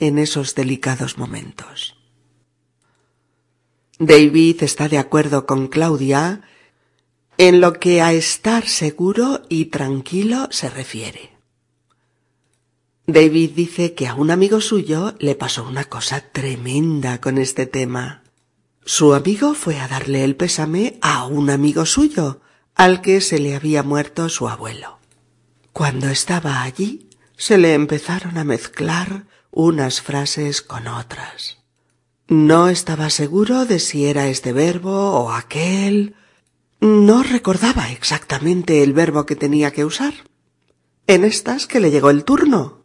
en 0.00 0.18
esos 0.18 0.56
delicados 0.56 1.18
momentos. 1.18 1.96
David 4.00 4.60
está 4.64 4.88
de 4.88 4.98
acuerdo 4.98 5.46
con 5.46 5.68
Claudia 5.68 6.42
en 7.38 7.60
lo 7.60 7.74
que 7.74 8.02
a 8.02 8.12
estar 8.12 8.66
seguro 8.66 9.42
y 9.48 9.66
tranquilo 9.66 10.48
se 10.50 10.68
refiere. 10.68 11.33
David 13.06 13.50
dice 13.50 13.92
que 13.94 14.06
a 14.06 14.14
un 14.14 14.30
amigo 14.30 14.62
suyo 14.62 15.14
le 15.18 15.34
pasó 15.34 15.64
una 15.64 15.84
cosa 15.84 16.20
tremenda 16.20 17.20
con 17.20 17.36
este 17.36 17.66
tema. 17.66 18.22
Su 18.86 19.12
amigo 19.12 19.54
fue 19.54 19.78
a 19.78 19.88
darle 19.88 20.24
el 20.24 20.36
pésame 20.36 20.98
a 21.02 21.26
un 21.26 21.50
amigo 21.50 21.84
suyo, 21.84 22.40
al 22.74 23.02
que 23.02 23.20
se 23.20 23.38
le 23.38 23.54
había 23.54 23.82
muerto 23.82 24.30
su 24.30 24.48
abuelo. 24.48 24.98
Cuando 25.72 26.08
estaba 26.08 26.62
allí, 26.62 27.08
se 27.36 27.58
le 27.58 27.74
empezaron 27.74 28.38
a 28.38 28.44
mezclar 28.44 29.26
unas 29.50 30.00
frases 30.00 30.62
con 30.62 30.88
otras. 30.88 31.58
No 32.26 32.68
estaba 32.68 33.10
seguro 33.10 33.66
de 33.66 33.80
si 33.80 34.06
era 34.06 34.28
este 34.28 34.54
verbo 34.54 35.12
o 35.12 35.30
aquel, 35.30 36.14
no 36.80 37.22
recordaba 37.22 37.90
exactamente 37.90 38.82
el 38.82 38.94
verbo 38.94 39.26
que 39.26 39.36
tenía 39.36 39.72
que 39.72 39.84
usar. 39.84 40.14
En 41.06 41.24
estas 41.24 41.66
que 41.66 41.80
le 41.80 41.90
llegó 41.90 42.08
el 42.08 42.24
turno. 42.24 42.83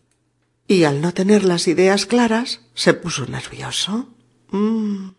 Y 0.70 0.84
al 0.84 1.02
no 1.02 1.16
tener 1.16 1.46
las 1.46 1.68
ideas 1.68 2.06
claras, 2.06 2.62
se 2.76 2.94
puso 2.94 3.26
nervioso. 3.26 4.08
Mm. 4.52 5.16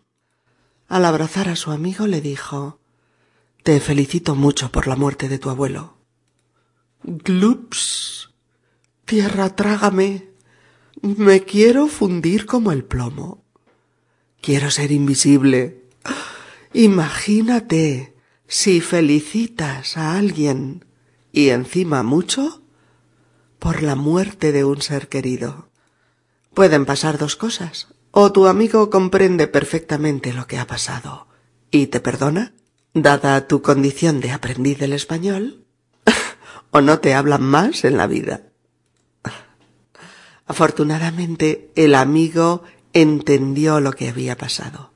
Al 0.87 1.03
abrazar 1.03 1.49
a 1.49 1.57
su 1.57 1.71
amigo 1.71 2.07
le 2.07 2.21
dijo 2.21 2.79
Te 3.61 3.81
felicito 3.81 4.33
mucho 4.33 4.71
por 4.71 4.87
la 4.87 4.95
muerte 4.95 5.27
de 5.27 5.39
tu 5.39 5.49
abuelo. 5.49 5.97
Glups. 7.03 8.29
Tierra, 9.03 9.53
trágame. 9.53 10.29
Me 11.01 11.41
quiero 11.41 11.87
fundir 11.87 12.45
como 12.45 12.71
el 12.71 12.85
plomo. 12.85 13.43
Quiero 14.39 14.71
ser 14.71 14.93
invisible. 14.93 15.83
Imagínate 16.71 18.15
si 18.47 18.79
felicitas 18.79 19.97
a 19.97 20.17
alguien 20.17 20.85
y 21.33 21.49
encima 21.49 22.03
mucho 22.03 22.60
por 23.61 23.83
la 23.83 23.93
muerte 23.93 24.51
de 24.51 24.65
un 24.65 24.81
ser 24.81 25.07
querido. 25.07 25.69
Pueden 26.55 26.87
pasar 26.87 27.19
dos 27.19 27.35
cosas. 27.35 27.89
O 28.09 28.31
tu 28.31 28.47
amigo 28.47 28.89
comprende 28.89 29.47
perfectamente 29.47 30.33
lo 30.33 30.47
que 30.47 30.57
ha 30.57 30.65
pasado 30.65 31.27
y 31.69 31.85
te 31.87 31.99
perdona, 31.99 32.53
dada 32.95 33.47
tu 33.47 33.61
condición 33.61 34.19
de 34.19 34.31
aprendiz 34.31 34.79
del 34.79 34.93
español, 34.93 35.63
o 36.71 36.81
no 36.81 36.99
te 37.01 37.13
hablan 37.13 37.43
más 37.43 37.85
en 37.85 37.97
la 37.97 38.07
vida. 38.07 38.41
Afortunadamente, 40.47 41.69
el 41.75 41.93
amigo 41.93 42.63
entendió 42.93 43.79
lo 43.79 43.93
que 43.93 44.09
había 44.09 44.39
pasado. 44.39 44.91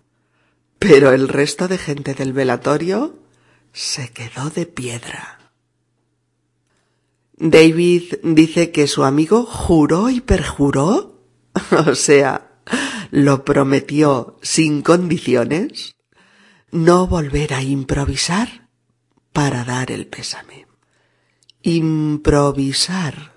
Pero 0.80 1.12
el 1.12 1.28
resto 1.28 1.67
de 1.67 1.78
gente 1.78 2.15
del 2.15 2.34
velatorio 2.34 3.19
se 3.73 4.10
quedó 4.10 4.49
de 4.49 4.65
piedra. 4.65 5.44
David 7.37 8.15
dice 8.23 8.71
que 8.71 8.87
su 8.87 9.03
amigo 9.03 9.45
juró 9.45 10.09
y 10.09 10.21
perjuró, 10.21 11.21
o 11.87 11.95
sea, 11.95 12.61
lo 13.11 13.43
prometió 13.43 14.37
sin 14.41 14.81
condiciones, 14.81 15.95
no 16.71 17.07
volver 17.07 17.53
a 17.53 17.61
improvisar 17.61 18.69
para 19.33 19.63
dar 19.65 19.91
el 19.91 20.07
pésame. 20.07 20.65
Improvisar. 21.61 23.33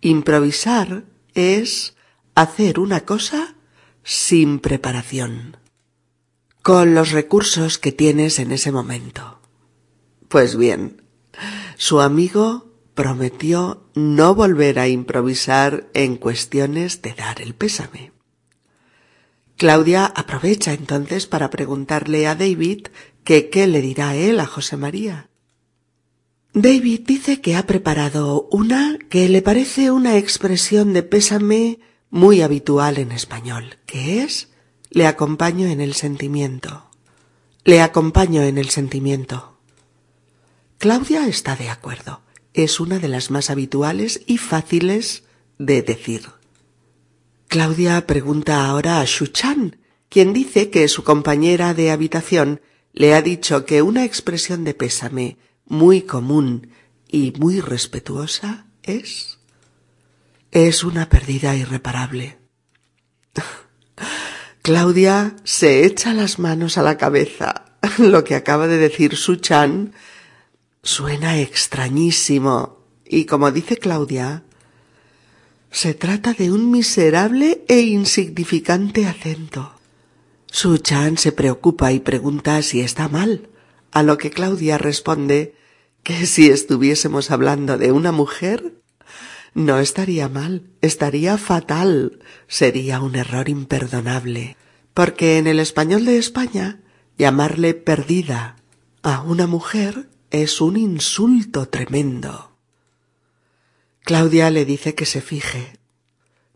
Improvisar 0.00 1.04
es 1.34 1.96
hacer 2.34 2.78
una 2.78 3.00
cosa 3.04 3.56
sin 4.02 4.58
preparación 4.60 5.56
con 6.62 6.94
los 6.94 7.12
recursos 7.12 7.78
que 7.78 7.92
tienes 7.92 8.38
en 8.38 8.52
ese 8.52 8.72
momento. 8.72 9.40
Pues 10.28 10.56
bien, 10.56 11.02
su 11.76 12.00
amigo 12.00 12.65
prometió 12.96 13.86
no 13.94 14.34
volver 14.34 14.80
a 14.80 14.88
improvisar 14.88 15.88
en 15.94 16.16
cuestiones 16.16 17.02
de 17.02 17.12
dar 17.12 17.40
el 17.42 17.54
pésame. 17.54 18.10
Claudia 19.56 20.06
aprovecha 20.06 20.72
entonces 20.72 21.26
para 21.26 21.50
preguntarle 21.50 22.26
a 22.26 22.34
David 22.34 22.88
que 23.22 23.50
qué 23.50 23.66
le 23.66 23.82
dirá 23.82 24.16
él 24.16 24.40
a 24.40 24.46
José 24.46 24.76
María. 24.76 25.28
David 26.54 27.02
dice 27.06 27.42
que 27.42 27.54
ha 27.54 27.66
preparado 27.66 28.48
una 28.50 28.98
que 29.10 29.28
le 29.28 29.42
parece 29.42 29.90
una 29.90 30.16
expresión 30.16 30.94
de 30.94 31.02
pésame 31.02 31.80
muy 32.08 32.40
habitual 32.40 32.96
en 32.96 33.12
español, 33.12 33.76
que 33.84 34.22
es 34.22 34.48
le 34.88 35.06
acompaño 35.06 35.66
en 35.66 35.82
el 35.82 35.92
sentimiento. 35.92 36.88
Le 37.62 37.82
acompaño 37.82 38.42
en 38.42 38.56
el 38.56 38.70
sentimiento. 38.70 39.58
Claudia 40.78 41.26
está 41.26 41.56
de 41.56 41.68
acuerdo. 41.68 42.25
Es 42.56 42.80
una 42.80 42.98
de 42.98 43.08
las 43.08 43.30
más 43.30 43.50
habituales 43.50 44.22
y 44.26 44.38
fáciles 44.38 45.24
de 45.58 45.82
decir. 45.82 46.22
Claudia 47.48 48.06
pregunta 48.06 48.64
ahora 48.64 49.00
a 49.00 49.04
Shuchan, 49.04 49.76
quien 50.08 50.32
dice 50.32 50.70
que 50.70 50.88
su 50.88 51.04
compañera 51.04 51.74
de 51.74 51.90
habitación 51.90 52.62
le 52.94 53.12
ha 53.12 53.20
dicho 53.20 53.66
que 53.66 53.82
una 53.82 54.04
expresión 54.04 54.64
de 54.64 54.72
pésame 54.72 55.36
muy 55.66 56.00
común 56.00 56.70
y 57.06 57.34
muy 57.38 57.60
respetuosa 57.60 58.64
es 58.82 59.38
es 60.50 60.82
una 60.82 61.10
pérdida 61.10 61.54
irreparable. 61.54 62.38
Claudia 64.62 65.36
se 65.44 65.84
echa 65.84 66.14
las 66.14 66.38
manos 66.38 66.78
a 66.78 66.82
la 66.82 66.96
cabeza. 66.96 67.66
Lo 67.98 68.24
que 68.24 68.34
acaba 68.34 68.66
de 68.66 68.78
decir 68.78 69.14
Su-chan 69.14 69.92
suena 70.86 71.40
extrañísimo. 71.40 72.78
Y 73.04 73.24
como 73.26 73.50
dice 73.50 73.76
Claudia, 73.76 74.44
Se 75.70 75.92
trata 75.92 76.32
de 76.32 76.52
un 76.52 76.70
miserable 76.70 77.64
e 77.68 77.80
insignificante 77.80 79.06
acento. 79.06 79.74
Su 80.46 80.78
Chan 80.78 81.18
se 81.18 81.32
preocupa 81.32 81.92
y 81.92 82.00
pregunta 82.00 82.62
si 82.62 82.80
está 82.80 83.08
mal, 83.08 83.50
a 83.90 84.02
lo 84.02 84.16
que 84.16 84.30
Claudia 84.30 84.78
responde 84.78 85.54
que 86.02 86.24
si 86.24 86.48
estuviésemos 86.48 87.30
hablando 87.30 87.76
de 87.76 87.92
una 87.92 88.12
mujer, 88.12 88.80
no 89.52 89.78
estaría 89.80 90.28
mal, 90.30 90.70
estaría 90.80 91.36
fatal, 91.36 92.20
sería 92.46 93.00
un 93.00 93.16
error 93.16 93.48
imperdonable, 93.50 94.56
porque 94.94 95.36
en 95.36 95.46
el 95.46 95.58
español 95.58 96.06
de 96.06 96.16
España 96.16 96.80
llamarle 97.18 97.74
perdida 97.74 98.56
a 99.02 99.20
una 99.22 99.46
mujer 99.46 100.08
es 100.42 100.60
un 100.60 100.76
insulto 100.76 101.68
tremendo. 101.68 102.56
Claudia 104.00 104.50
le 104.50 104.64
dice 104.64 104.94
que 104.94 105.06
se 105.06 105.20
fije. 105.20 105.78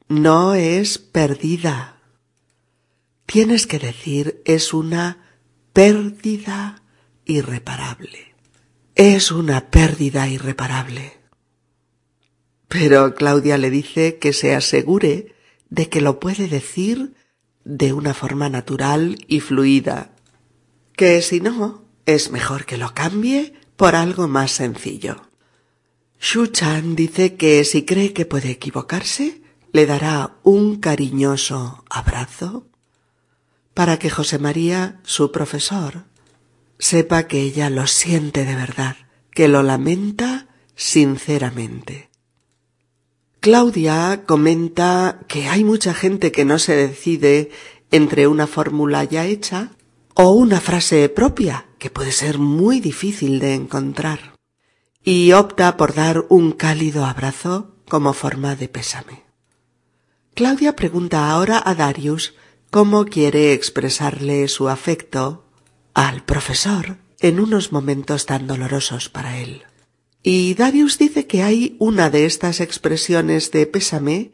No 0.09 0.55
es 0.55 0.99
perdida. 0.99 2.01
Tienes 3.27 3.67
que 3.67 3.79
decir 3.79 4.43
es 4.45 4.73
una 4.73 5.39
pérdida 5.73 6.83
irreparable. 7.25 8.35
Es 8.95 9.31
una 9.31 9.71
pérdida 9.71 10.29
irreparable. 10.29 11.19
Pero 12.69 13.15
Claudia 13.15 13.59
le 13.59 13.71
dice 13.71 14.19
que 14.19 14.33
se 14.33 14.55
asegure 14.55 15.35
de 15.71 15.89
que 15.89 16.01
lo 16.01 16.21
puede 16.21 16.49
decir 16.49 17.15
de 17.65 17.93
una 17.93 18.15
forma 18.15 18.49
natural 18.49 19.25
y 19.27 19.41
fluida, 19.41 20.13
que 20.97 21.23
si 21.23 21.41
no, 21.41 21.85
es 22.07 22.31
mejor 22.31 22.67
que 22.67 22.77
lo 22.77 22.95
cambie 22.95 23.55
por 23.81 23.97
algo 23.97 24.29
más 24.29 24.51
sencillo. 24.51 25.23
Shu 26.21 26.49
Chan 26.49 26.97
dice 26.97 27.37
que 27.37 27.65
si 27.65 27.87
cree 27.87 28.13
que 28.13 28.27
puede 28.27 28.51
equivocarse, 28.51 29.41
le 29.73 29.87
dará 29.87 30.37
un 30.43 30.77
cariñoso 30.81 31.83
abrazo 31.89 32.67
para 33.73 33.99
que 33.99 34.11
José 34.11 34.39
María, 34.39 35.01
su 35.03 35.33
profesor, 35.33 36.05
sepa 36.79 37.27
que 37.27 37.41
ella 37.41 37.71
lo 37.71 37.87
siente 37.87 38.45
de 38.45 38.55
verdad, 38.55 38.97
que 39.31 39.49
lo 39.49 39.63
lamenta 39.63 40.49
sinceramente. 40.75 42.11
Claudia 43.41 44.25
comenta 44.27 45.21
que 45.27 45.49
hay 45.49 45.65
mucha 45.65 45.95
gente 45.95 46.33
que 46.33 46.45
no 46.45 46.59
se 46.59 46.77
decide 46.77 47.51
entre 47.91 48.27
una 48.27 48.47
fórmula 48.47 49.05
ya 49.05 49.25
hecha 49.25 49.71
o 50.13 50.33
una 50.33 50.61
frase 50.61 51.09
propia, 51.09 51.70
que 51.81 51.91
puede 51.91 52.13
ser 52.13 52.39
muy 52.39 52.79
difícil 52.79 53.41
de 53.41 53.55
encontrar, 53.55 54.37
y 55.03 55.33
opta 55.33 55.77
por 55.77 55.95
dar 55.95 56.27
un 56.29 56.53
cálido 56.53 57.05
abrazo 57.05 57.75
como 57.89 58.13
forma 58.13 58.55
de 58.55 58.69
pésame. 58.69 59.25
Claudia 60.35 60.77
pregunta 60.77 61.31
ahora 61.31 61.61
a 61.65 61.75
Darius 61.75 62.35
cómo 62.71 63.07
quiere 63.07 63.53
expresarle 63.53 64.47
su 64.47 64.69
afecto 64.69 65.49
al 65.95 66.23
profesor 66.25 66.99
en 67.19 67.41
unos 67.41 67.73
momentos 67.73 68.27
tan 68.27 68.47
dolorosos 68.47 69.09
para 69.09 69.39
él. 69.39 69.65
Y 70.23 70.55
Darius 70.55 70.99
dice 70.99 71.27
que 71.27 71.43
hay 71.43 71.77
una 71.79 72.11
de 72.11 72.27
estas 72.27 72.61
expresiones 72.61 73.51
de 73.51 73.67
pésame 73.67 74.33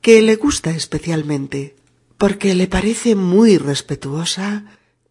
que 0.00 0.22
le 0.22 0.36
gusta 0.36 0.70
especialmente, 0.70 1.76
porque 2.18 2.54
le 2.54 2.68
parece 2.68 3.16
muy 3.16 3.58
respetuosa 3.58 4.64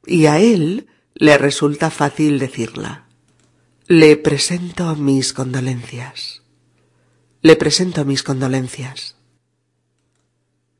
y 0.05 0.27
a 0.27 0.39
él 0.39 0.87
le 1.15 1.37
resulta 1.37 1.89
fácil 1.89 2.39
decirla. 2.39 3.05
Le 3.87 4.17
presento 4.17 4.95
mis 4.95 5.33
condolencias. 5.33 6.41
Le 7.41 7.55
presento 7.55 8.05
mis 8.05 8.23
condolencias. 8.23 9.17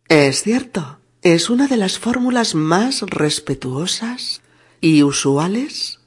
Es 0.07 0.43
cierto, 0.43 0.99
es 1.21 1.49
una 1.49 1.67
de 1.67 1.77
las 1.77 1.99
fórmulas 1.99 2.55
más 2.55 3.01
respetuosas 3.01 4.41
y 4.81 5.03
usuales 5.03 5.99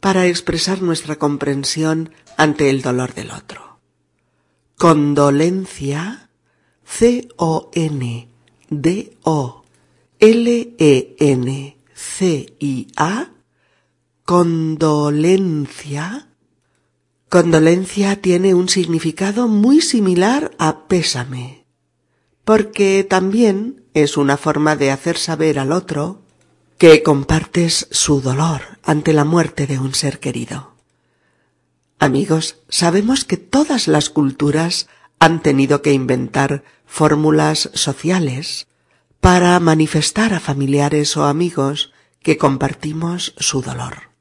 para 0.00 0.26
expresar 0.26 0.82
nuestra 0.82 1.16
comprensión 1.16 2.12
ante 2.36 2.70
el 2.70 2.82
dolor 2.82 3.14
del 3.14 3.30
otro. 3.30 3.78
Condolencia, 4.76 6.28
C-O-N-D-O-L-E-N-C-I-A, 6.84 7.32
condolencia. 14.24 16.28
Condolencia 17.28 18.20
tiene 18.20 18.54
un 18.54 18.68
significado 18.68 19.48
muy 19.48 19.80
similar 19.80 20.52
a 20.58 20.86
pésame, 20.86 21.64
porque 22.44 23.04
también 23.08 23.84
es 23.94 24.16
una 24.16 24.36
forma 24.36 24.76
de 24.76 24.90
hacer 24.90 25.18
saber 25.18 25.58
al 25.58 25.72
otro 25.72 26.22
que 26.78 27.02
compartes 27.02 27.88
su 27.90 28.20
dolor 28.20 28.78
ante 28.82 29.12
la 29.12 29.24
muerte 29.24 29.66
de 29.66 29.78
un 29.78 29.94
ser 29.94 30.20
querido. 30.20 30.72
Amigos, 31.98 32.56
sabemos 32.68 33.24
que 33.24 33.36
todas 33.36 33.86
las 33.86 34.10
culturas 34.10 34.88
han 35.20 35.40
tenido 35.40 35.82
que 35.82 35.92
inventar 35.92 36.64
fórmulas 36.84 37.70
sociales 37.74 38.66
para 39.20 39.58
manifestar 39.60 40.34
a 40.34 40.40
familiares 40.40 41.16
o 41.16 41.24
amigos 41.24 41.92
que 42.22 42.38
compartimos 42.38 43.34
su 43.38 43.62
dolor, 43.62 44.11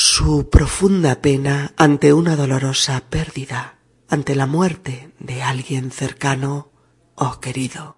su 0.00 0.48
profunda 0.48 1.20
pena 1.20 1.72
ante 1.76 2.12
una 2.12 2.36
dolorosa 2.36 3.02
pérdida, 3.10 3.78
ante 4.08 4.36
la 4.36 4.46
muerte 4.46 5.10
de 5.18 5.42
alguien 5.42 5.90
cercano 5.90 6.70
o 7.16 7.40
querido. 7.40 7.96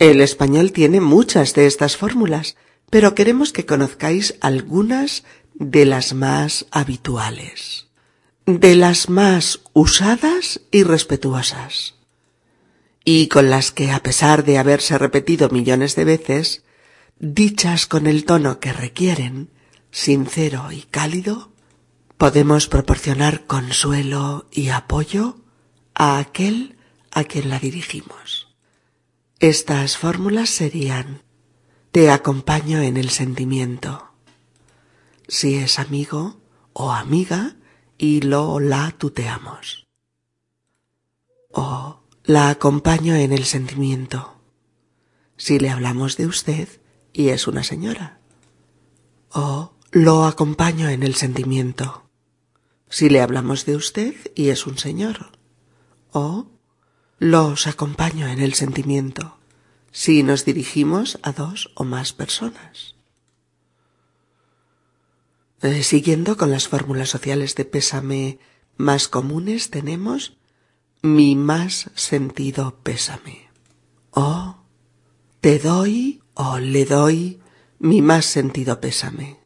El 0.00 0.20
español 0.20 0.72
tiene 0.72 1.00
muchas 1.00 1.54
de 1.54 1.68
estas 1.68 1.96
fórmulas, 1.96 2.56
pero 2.90 3.14
queremos 3.14 3.52
que 3.52 3.64
conozcáis 3.64 4.34
algunas 4.40 5.22
de 5.54 5.86
las 5.86 6.14
más 6.14 6.66
habituales, 6.72 7.86
de 8.46 8.74
las 8.74 9.08
más 9.08 9.60
usadas 9.74 10.62
y 10.72 10.82
respetuosas, 10.82 11.94
y 13.04 13.28
con 13.28 13.50
las 13.50 13.70
que, 13.70 13.92
a 13.92 14.02
pesar 14.02 14.44
de 14.44 14.58
haberse 14.58 14.98
repetido 14.98 15.48
millones 15.48 15.94
de 15.94 16.04
veces, 16.06 16.64
dichas 17.20 17.86
con 17.86 18.08
el 18.08 18.24
tono 18.24 18.58
que 18.58 18.72
requieren, 18.72 19.48
sincero 19.92 20.72
y 20.72 20.82
cálido, 20.82 21.52
podemos 22.16 22.66
proporcionar 22.66 23.46
consuelo 23.46 24.48
y 24.50 24.70
apoyo 24.70 25.36
a 25.94 26.18
aquel 26.18 26.76
a 27.12 27.24
quien 27.24 27.50
la 27.50 27.60
dirigimos. 27.60 28.48
Estas 29.38 29.98
fórmulas 29.98 30.50
serían 30.50 31.22
te 31.92 32.10
acompaño 32.10 32.80
en 32.80 32.96
el 32.96 33.10
sentimiento, 33.10 34.08
si 35.28 35.56
es 35.56 35.78
amigo 35.78 36.40
o 36.72 36.90
amiga 36.90 37.56
y 37.98 38.22
lo 38.22 38.50
o 38.50 38.60
la 38.60 38.92
tuteamos. 38.92 39.86
O 41.50 42.00
la 42.24 42.48
acompaño 42.48 43.14
en 43.14 43.32
el 43.32 43.44
sentimiento, 43.44 44.40
si 45.36 45.58
le 45.58 45.68
hablamos 45.68 46.16
de 46.16 46.26
usted 46.26 46.80
y 47.12 47.28
es 47.28 47.46
una 47.46 47.62
señora. 47.62 48.20
O 49.28 49.74
lo 49.92 50.24
acompaño 50.24 50.88
en 50.88 51.02
el 51.02 51.14
sentimiento, 51.14 52.08
si 52.88 53.10
le 53.10 53.20
hablamos 53.20 53.66
de 53.66 53.76
usted 53.76 54.14
y 54.34 54.48
es 54.48 54.66
un 54.66 54.78
señor. 54.78 55.38
O 56.12 56.46
los 57.18 57.66
acompaño 57.66 58.26
en 58.26 58.40
el 58.40 58.54
sentimiento, 58.54 59.36
si 59.90 60.22
nos 60.22 60.46
dirigimos 60.46 61.18
a 61.22 61.32
dos 61.32 61.72
o 61.74 61.84
más 61.84 62.14
personas. 62.14 62.96
Eh, 65.60 65.82
siguiendo 65.82 66.38
con 66.38 66.50
las 66.50 66.68
fórmulas 66.68 67.10
sociales 67.10 67.54
de 67.54 67.66
pésame 67.66 68.38
más 68.78 69.08
comunes 69.08 69.68
tenemos 69.68 70.38
mi 71.02 71.36
más 71.36 71.90
sentido 71.94 72.78
pésame. 72.82 73.50
O 74.10 74.56
te 75.42 75.58
doy 75.58 76.22
o 76.32 76.58
le 76.58 76.86
doy 76.86 77.40
mi 77.78 78.00
más 78.00 78.24
sentido 78.24 78.80
pésame. 78.80 79.41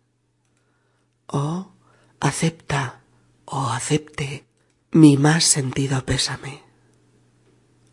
O 1.26 1.72
acepta 2.20 3.02
o 3.44 3.66
acepte 3.66 4.46
mi 4.92 5.16
más 5.16 5.44
sentido 5.44 6.04
pésame. 6.04 6.62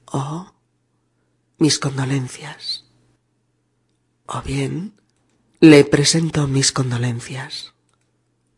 O 0.06 0.54
mis 1.58 1.80
condolencias. 1.80 2.86
O 4.26 4.42
bien 4.42 5.00
le 5.60 5.86
presento 5.86 6.48
mis 6.48 6.72
condolencias. 6.72 7.74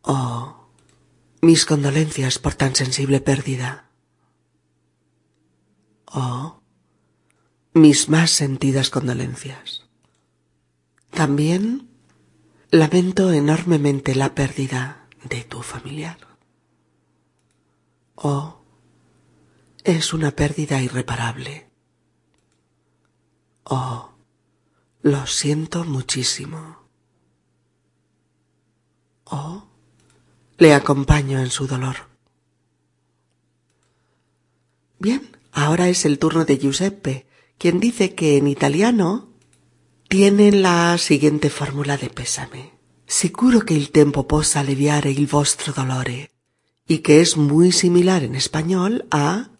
Oh, 0.02 0.68
mis 1.40 1.66
condolencias 1.66 2.38
por 2.38 2.54
tan 2.54 2.74
sensible 2.74 3.20
pérdida. 3.20 3.90
Oh, 6.06 6.62
mis 7.74 8.08
más 8.08 8.30
sentidas 8.30 8.90
condolencias. 8.90 9.86
También 11.10 11.85
lamento 12.70 13.32
enormemente 13.32 14.14
la 14.14 14.34
pérdida 14.34 15.08
de 15.22 15.44
tu 15.44 15.62
familiar. 15.62 16.18
Oh, 18.16 18.60
es 19.84 20.12
una 20.12 20.32
pérdida 20.32 20.82
irreparable. 20.82 21.70
Oh, 23.64 24.12
lo 25.02 25.26
siento 25.26 25.84
muchísimo. 25.84 26.88
Oh, 29.24 29.68
le 30.58 30.74
acompaño 30.74 31.40
en 31.40 31.50
su 31.50 31.66
dolor. 31.66 31.96
Bien, 34.98 35.36
ahora 35.52 35.88
es 35.88 36.04
el 36.04 36.18
turno 36.18 36.44
de 36.44 36.58
Giuseppe, 36.58 37.26
quien 37.58 37.80
dice 37.80 38.14
que 38.14 38.38
en 38.38 38.48
italiano 38.48 39.35
tiene 40.08 40.52
la 40.52 40.98
siguiente 40.98 41.50
fórmula 41.50 41.96
de 41.96 42.10
pésame. 42.10 42.72
Sicuro 43.06 43.60
que 43.60 43.74
il 43.74 43.90
tempo 43.90 44.26
possa 44.26 44.60
aliviare 44.60 45.10
il 45.10 45.26
vostro 45.26 45.72
dolore, 45.72 46.30
y 46.86 46.98
que 46.98 47.20
es 47.20 47.36
muy 47.36 47.72
similar 47.72 48.22
en 48.22 48.34
español 48.34 49.06
a 49.10 49.50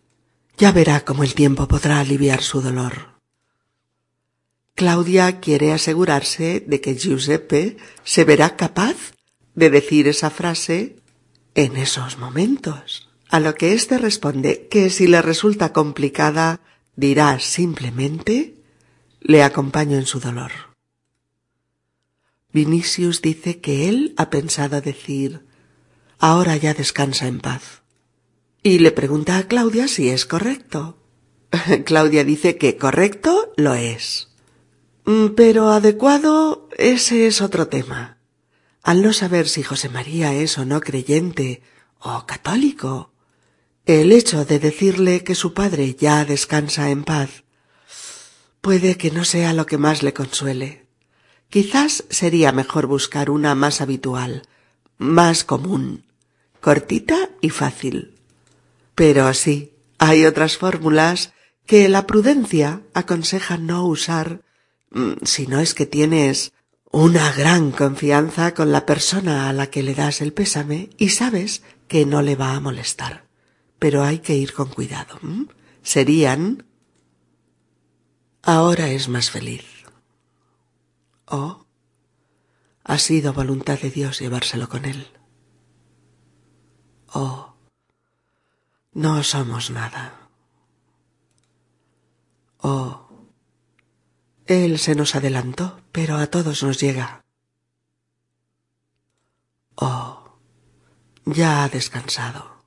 ya 0.58 0.72
verá 0.72 1.04
cómo 1.04 1.22
el 1.22 1.34
tiempo 1.34 1.68
podrá 1.68 2.00
aliviar 2.00 2.42
su 2.42 2.60
dolor. 2.60 3.20
Claudia 4.74 5.40
quiere 5.40 5.72
asegurarse 5.72 6.64
de 6.66 6.80
que 6.80 6.96
Giuseppe 6.96 7.76
se 8.04 8.24
verá 8.24 8.56
capaz 8.56 8.96
de 9.54 9.70
decir 9.70 10.06
esa 10.08 10.30
frase 10.30 10.96
en 11.54 11.76
esos 11.76 12.18
momentos. 12.18 13.08
A 13.28 13.40
lo 13.40 13.54
que 13.54 13.72
éste 13.72 13.98
responde 13.98 14.68
que 14.70 14.90
si 14.90 15.06
le 15.06 15.22
resulta 15.22 15.72
complicada, 15.72 16.60
dirá 16.94 17.38
simplemente 17.40 18.55
le 19.20 19.42
acompaño 19.42 19.96
en 19.98 20.06
su 20.06 20.20
dolor. 20.20 20.52
Vinicius 22.52 23.20
dice 23.22 23.60
que 23.60 23.88
él 23.88 24.14
ha 24.16 24.30
pensado 24.30 24.80
decir 24.80 25.46
ahora 26.18 26.56
ya 26.56 26.74
descansa 26.74 27.26
en 27.26 27.40
paz. 27.40 27.82
Y 28.62 28.78
le 28.78 28.92
pregunta 28.92 29.36
a 29.36 29.46
Claudia 29.46 29.88
si 29.88 30.08
es 30.08 30.26
correcto. 30.26 30.98
Claudia 31.84 32.24
dice 32.24 32.56
que 32.56 32.76
correcto 32.76 33.52
lo 33.56 33.74
es. 33.74 34.28
Mm, 35.04 35.34
pero 35.36 35.70
adecuado 35.70 36.68
ese 36.76 37.26
es 37.26 37.40
otro 37.40 37.68
tema. 37.68 38.18
Al 38.82 39.02
no 39.02 39.12
saber 39.12 39.48
si 39.48 39.62
José 39.62 39.88
María 39.88 40.32
es 40.34 40.58
o 40.58 40.64
no 40.64 40.80
creyente 40.80 41.62
o 41.98 42.24
católico, 42.26 43.12
el 43.84 44.12
hecho 44.12 44.44
de 44.44 44.58
decirle 44.58 45.22
que 45.24 45.34
su 45.34 45.54
padre 45.54 45.94
ya 45.94 46.24
descansa 46.24 46.90
en 46.90 47.04
paz 47.04 47.44
puede 48.66 48.96
que 48.96 49.12
no 49.12 49.24
sea 49.24 49.52
lo 49.52 49.64
que 49.64 49.78
más 49.78 50.02
le 50.02 50.12
consuele. 50.12 50.88
Quizás 51.50 52.02
sería 52.10 52.50
mejor 52.50 52.88
buscar 52.88 53.30
una 53.30 53.54
más 53.54 53.80
habitual, 53.80 54.42
más 54.98 55.44
común, 55.44 56.04
cortita 56.60 57.30
y 57.40 57.50
fácil. 57.50 58.16
Pero 58.96 59.32
sí, 59.34 59.70
hay 59.98 60.26
otras 60.26 60.56
fórmulas 60.56 61.32
que 61.64 61.88
la 61.88 62.08
prudencia 62.08 62.82
aconseja 62.92 63.56
no 63.56 63.86
usar 63.86 64.42
mm, 64.90 65.12
si 65.22 65.46
no 65.46 65.60
es 65.60 65.72
que 65.72 65.86
tienes 65.86 66.52
una 66.90 67.30
gran 67.30 67.70
confianza 67.70 68.52
con 68.52 68.72
la 68.72 68.84
persona 68.84 69.48
a 69.48 69.52
la 69.52 69.68
que 69.68 69.84
le 69.84 69.94
das 69.94 70.20
el 70.20 70.32
pésame 70.32 70.90
y 70.98 71.10
sabes 71.10 71.62
que 71.86 72.04
no 72.04 72.20
le 72.20 72.34
va 72.34 72.56
a 72.56 72.60
molestar. 72.60 73.26
Pero 73.78 74.02
hay 74.02 74.18
que 74.18 74.34
ir 74.34 74.54
con 74.54 74.70
cuidado. 74.70 75.20
Serían 75.84 76.65
ahora 78.46 78.88
es 78.88 79.08
más 79.08 79.30
feliz. 79.30 79.64
O 81.26 81.66
ha 82.84 82.98
sido 82.98 83.32
voluntad 83.32 83.78
de 83.80 83.90
Dios 83.90 84.20
llevárselo 84.20 84.68
con 84.68 84.84
él. 84.84 85.08
O 87.12 87.54
no 88.92 89.22
somos 89.24 89.70
nada. 89.70 90.28
O 92.58 93.08
él 94.46 94.78
se 94.78 94.94
nos 94.94 95.16
adelantó, 95.16 95.80
pero 95.90 96.16
a 96.16 96.28
todos 96.28 96.62
nos 96.62 96.78
llega. 96.78 97.24
O 99.74 100.38
ya 101.24 101.64
ha 101.64 101.68
descansado. 101.68 102.62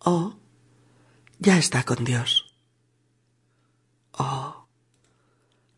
O 0.00 0.34
ya 1.38 1.56
está 1.56 1.82
con 1.84 2.04
Dios. 2.04 2.45
Oh, 4.16 4.66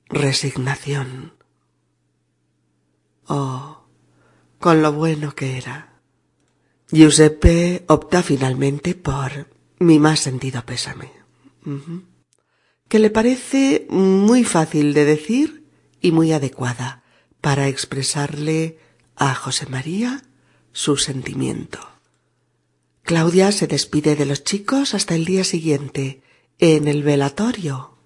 resignación. 0.09 1.35
Oh, 3.27 3.85
con 4.59 4.83
lo 4.83 4.93
bueno 4.93 5.35
que 5.35 5.59
era. 5.59 6.01
Giuseppe 6.91 7.85
opta 7.89 8.23
finalmente 8.23 8.95
por 8.95 9.49
mi 9.79 9.99
más 9.99 10.21
sentido 10.21 10.65
pésame, 10.65 11.13
que 12.89 12.99
le 12.99 13.11
parece 13.11 13.87
muy 13.91 14.43
fácil 14.45 14.95
de 14.95 15.05
decir 15.05 15.67
y 16.01 16.13
muy 16.13 16.33
adecuada 16.33 17.03
para 17.43 17.69
expresarle 17.69 18.79
a 19.17 19.35
José 19.35 19.67
María 19.67 20.23
su 20.73 20.97
sentimiento. 20.97 21.79
Claudia 23.03 23.53
se 23.53 23.67
despide 23.67 24.17
de 24.17 24.25
los 24.25 24.45
chicos 24.45 24.95
hasta 24.95 25.15
el 25.15 25.27
día 25.27 25.45
siguiente, 25.45 26.23
en 26.59 26.89
el 26.89 27.03
velatorio 27.03 27.98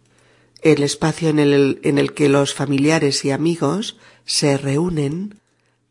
el 0.62 0.83
espacio 0.83 1.29
en 1.29 1.38
el, 1.38 1.81
en 1.83 1.98
el 1.98 2.14
que 2.14 2.29
los 2.29 2.55
familiares 2.55 3.25
y 3.25 3.31
amigos 3.31 3.98
se 4.25 4.57
reúnen 4.57 5.40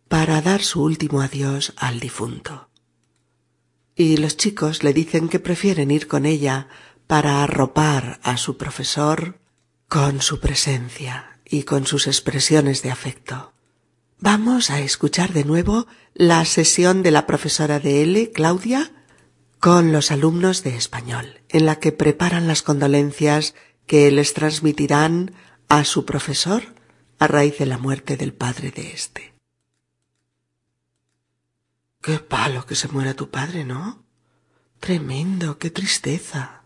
para 0.08 0.42
dar 0.42 0.62
su 0.62 0.82
último 0.82 1.22
adiós 1.22 1.74
al 1.78 2.00
difunto. 2.00 2.70
Y 3.96 4.18
los 4.18 4.38
chicos 4.38 4.84
le 4.84 4.94
dicen 4.94 5.30
que 5.30 5.40
prefieren 5.40 5.92
ir 5.92 6.08
con 6.08 6.26
ella 6.26 6.68
para 7.08 7.44
arropar 7.44 8.20
a 8.24 8.38
su 8.38 8.58
profesor 8.58 9.40
con 9.90 10.22
su 10.22 10.40
presencia 10.40 11.40
y 11.44 11.64
con 11.64 11.86
sus 11.86 12.08
expresiones 12.08 12.82
de 12.82 12.92
afecto. 12.92 13.52
Vamos 14.20 14.70
a 14.70 14.80
escuchar 14.80 15.34
de 15.34 15.44
nuevo 15.44 15.86
la 16.14 16.46
sesión 16.46 17.04
de 17.04 17.12
la 17.12 17.28
profesora 17.28 17.82
de 17.82 18.04
L, 18.04 18.32
Claudia, 18.32 18.94
con 19.60 19.92
los 19.92 20.10
alumnos 20.12 20.64
de 20.64 20.78
español, 20.78 21.42
en 21.50 21.66
la 21.66 21.80
que 21.80 21.92
preparan 21.92 22.48
las 22.48 22.62
condolencias 22.62 23.54
que 23.92 24.10
les 24.10 24.34
transmitirán 24.34 25.34
a 25.68 25.84
su 25.84 26.06
profesor 26.06 26.64
a 27.20 27.28
raíz 27.28 27.58
de 27.58 27.66
la 27.66 27.78
muerte 27.78 28.16
del 28.16 28.32
padre 28.32 28.72
de 28.72 28.94
éste. 28.94 29.34
Qué 32.02 32.20
palo 32.20 32.66
que 32.66 32.76
se 32.76 32.88
muera 32.88 33.16
tu 33.16 33.30
padre, 33.30 33.66
¿no? 33.66 34.06
Tremendo, 34.80 35.58
qué 35.58 35.72
tristeza. 35.72 36.64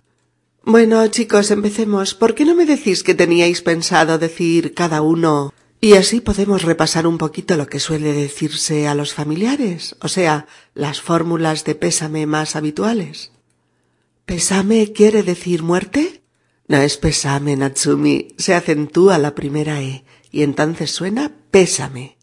Bueno, 0.62 1.08
chicos, 1.08 1.50
empecemos. 1.50 2.14
¿Por 2.14 2.36
qué 2.36 2.46
no 2.46 2.54
me 2.54 2.68
decís 2.68 3.02
que 3.02 3.16
teníais 3.16 3.64
pensado 3.64 4.20
decir 4.20 4.76
cada 4.76 5.02
uno 5.02 5.52
y 5.82 5.94
así 5.94 6.22
podemos 6.22 6.62
repasar 6.62 7.08
un 7.08 7.18
poquito 7.18 7.58
lo 7.58 7.66
que 7.66 7.80
suele 7.80 8.14
decirse 8.14 8.88
a 8.88 8.94
los 8.94 9.16
familiares, 9.16 9.96
o 10.00 10.10
sea, 10.10 10.46
las 10.76 11.02
fórmulas 11.02 11.64
de 11.64 11.74
pésame 11.74 12.28
más 12.28 12.56
habituales? 12.56 13.32
¿Pésame 14.26 14.94
quiere 14.94 15.24
decir 15.24 15.64
muerte? 15.64 16.22
No 16.68 16.78
es 16.78 16.98
pésame, 16.98 17.56
Natsumi. 17.56 18.30
Se 18.38 18.54
acentúa 18.54 19.18
la 19.18 19.36
primera 19.36 19.82
E 19.82 20.04
y 20.32 20.44
entonces 20.44 20.92
suena 20.92 21.32
pésame. 21.52 22.18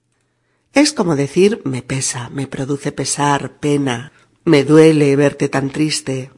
Es 0.72 0.92
como 0.92 1.16
decir 1.16 1.60
me 1.64 1.82
pesa, 1.82 2.28
me 2.30 2.46
produce 2.46 2.92
pesar, 2.92 3.58
pena, 3.60 4.12
me 4.44 4.64
duele 4.64 5.14
verte 5.16 5.48
tan 5.48 5.70
triste. 5.70 6.30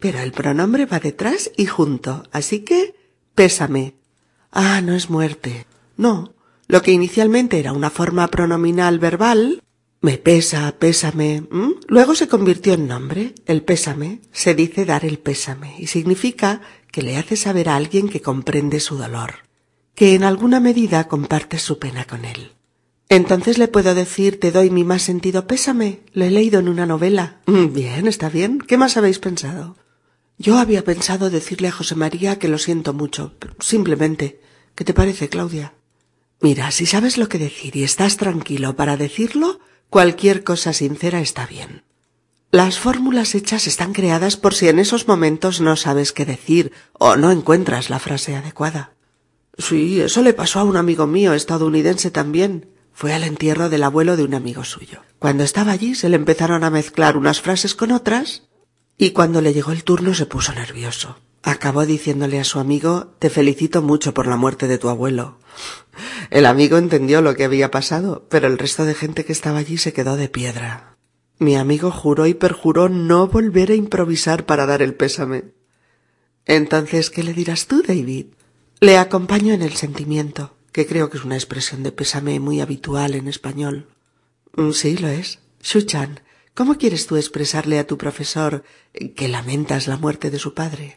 Pero 0.00 0.20
el 0.20 0.32
pronombre 0.32 0.86
va 0.86 1.00
detrás 1.00 1.50
y 1.56 1.66
junto, 1.66 2.24
así 2.32 2.60
que 2.60 2.94
pésame. 3.34 3.94
Ah, 4.50 4.80
no 4.80 4.94
es 4.94 5.10
muerte. 5.10 5.66
No. 5.96 6.34
Lo 6.66 6.82
que 6.82 6.92
inicialmente 6.92 7.58
era 7.58 7.72
una 7.72 7.90
forma 7.90 8.28
pronominal 8.28 8.98
verbal, 8.98 9.62
me 10.04 10.18
pesa, 10.18 10.76
pésame, 10.78 11.44
luego 11.88 12.14
se 12.14 12.28
convirtió 12.28 12.74
en 12.74 12.86
nombre. 12.86 13.34
El 13.46 13.62
pésame 13.62 14.20
se 14.32 14.54
dice 14.54 14.84
dar 14.84 15.06
el 15.06 15.18
pésame 15.18 15.76
y 15.78 15.86
significa 15.86 16.60
que 16.92 17.00
le 17.00 17.16
hace 17.16 17.36
saber 17.36 17.70
a 17.70 17.76
alguien 17.76 18.10
que 18.10 18.20
comprende 18.20 18.80
su 18.80 18.98
dolor, 18.98 19.36
que 19.94 20.14
en 20.14 20.22
alguna 20.22 20.60
medida 20.60 21.08
comparte 21.08 21.58
su 21.58 21.78
pena 21.78 22.04
con 22.04 22.26
él. 22.26 22.52
Entonces 23.08 23.56
le 23.56 23.66
puedo 23.66 23.94
decir 23.94 24.38
te 24.38 24.52
doy 24.52 24.68
mi 24.68 24.84
más 24.84 25.00
sentido 25.00 25.46
pésame. 25.46 26.00
Lo 26.12 26.26
he 26.26 26.30
leído 26.30 26.60
en 26.60 26.68
una 26.68 26.84
novela. 26.84 27.40
Mm, 27.46 27.72
bien, 27.72 28.06
está 28.06 28.28
bien. 28.28 28.58
¿Qué 28.58 28.76
más 28.76 28.98
habéis 28.98 29.18
pensado? 29.18 29.78
Yo 30.36 30.58
había 30.58 30.84
pensado 30.84 31.30
decirle 31.30 31.68
a 31.68 31.72
José 31.72 31.94
María 31.94 32.38
que 32.38 32.48
lo 32.48 32.58
siento 32.58 32.92
mucho, 32.92 33.32
simplemente. 33.58 34.38
¿Qué 34.74 34.84
te 34.84 34.92
parece, 34.92 35.30
Claudia? 35.30 35.72
Mira, 36.42 36.72
si 36.72 36.84
sabes 36.84 37.16
lo 37.16 37.30
que 37.30 37.38
decir 37.38 37.74
y 37.74 37.84
estás 37.84 38.18
tranquilo 38.18 38.76
para 38.76 38.98
decirlo, 38.98 39.60
cualquier 39.94 40.42
cosa 40.42 40.72
sincera 40.72 41.20
está 41.20 41.46
bien. 41.46 41.84
Las 42.50 42.80
fórmulas 42.80 43.36
hechas 43.36 43.68
están 43.68 43.92
creadas 43.92 44.36
por 44.36 44.52
si 44.52 44.66
en 44.66 44.80
esos 44.80 45.06
momentos 45.06 45.60
no 45.60 45.76
sabes 45.76 46.10
qué 46.10 46.24
decir 46.24 46.72
o 46.94 47.14
no 47.14 47.30
encuentras 47.30 47.90
la 47.90 48.00
frase 48.00 48.34
adecuada. 48.34 48.94
Sí, 49.56 50.00
eso 50.00 50.22
le 50.22 50.34
pasó 50.34 50.58
a 50.58 50.64
un 50.64 50.76
amigo 50.76 51.06
mío 51.06 51.32
estadounidense 51.32 52.10
también. 52.10 52.70
Fue 52.92 53.12
al 53.12 53.22
entierro 53.22 53.68
del 53.68 53.84
abuelo 53.84 54.16
de 54.16 54.24
un 54.24 54.34
amigo 54.34 54.64
suyo. 54.64 55.02
Cuando 55.20 55.44
estaba 55.44 55.70
allí 55.70 55.94
se 55.94 56.08
le 56.08 56.16
empezaron 56.16 56.64
a 56.64 56.70
mezclar 56.70 57.16
unas 57.16 57.40
frases 57.40 57.76
con 57.76 57.92
otras 57.92 58.42
Y 58.98 59.10
cuando 59.10 59.40
le 59.42 59.54
llegó 59.54 59.70
el 59.70 59.84
turno 59.84 60.12
se 60.12 60.26
puso 60.26 60.52
nervioso. 60.54 61.20
Acabó 61.46 61.84
diciéndole 61.84 62.40
a 62.40 62.44
su 62.44 62.58
amigo 62.58 63.14
Te 63.18 63.28
felicito 63.28 63.82
mucho 63.82 64.14
por 64.14 64.26
la 64.26 64.36
muerte 64.36 64.66
de 64.66 64.78
tu 64.78 64.88
abuelo. 64.88 65.38
El 66.30 66.46
amigo 66.46 66.78
entendió 66.78 67.20
lo 67.20 67.36
que 67.36 67.44
había 67.44 67.70
pasado, 67.70 68.26
pero 68.30 68.46
el 68.46 68.56
resto 68.56 68.86
de 68.86 68.94
gente 68.94 69.26
que 69.26 69.32
estaba 69.32 69.58
allí 69.58 69.76
se 69.76 69.92
quedó 69.92 70.16
de 70.16 70.30
piedra. 70.30 70.96
Mi 71.38 71.54
amigo 71.56 71.90
juró 71.90 72.26
y 72.26 72.32
perjuró 72.32 72.88
no 72.88 73.28
volver 73.28 73.70
a 73.70 73.74
improvisar 73.74 74.46
para 74.46 74.64
dar 74.64 74.80
el 74.80 74.94
pésame. 74.94 75.52
Entonces, 76.46 77.10
¿qué 77.10 77.22
le 77.22 77.34
dirás 77.34 77.66
tú, 77.66 77.82
David? 77.82 78.28
Le 78.80 78.96
acompaño 78.96 79.52
en 79.52 79.60
el 79.60 79.74
sentimiento, 79.74 80.56
que 80.72 80.86
creo 80.86 81.10
que 81.10 81.18
es 81.18 81.24
una 81.24 81.36
expresión 81.36 81.82
de 81.82 81.92
pésame 81.92 82.40
muy 82.40 82.62
habitual 82.62 83.14
en 83.14 83.28
español. 83.28 83.88
Mm, 84.56 84.70
sí, 84.70 84.96
lo 84.96 85.08
es. 85.08 85.40
Shuchan, 85.62 86.20
¿cómo 86.54 86.76
quieres 86.76 87.06
tú 87.06 87.16
expresarle 87.16 87.78
a 87.78 87.86
tu 87.86 87.98
profesor 87.98 88.64
que 89.14 89.28
lamentas 89.28 89.88
la 89.88 89.98
muerte 89.98 90.30
de 90.30 90.38
su 90.38 90.54
padre? 90.54 90.96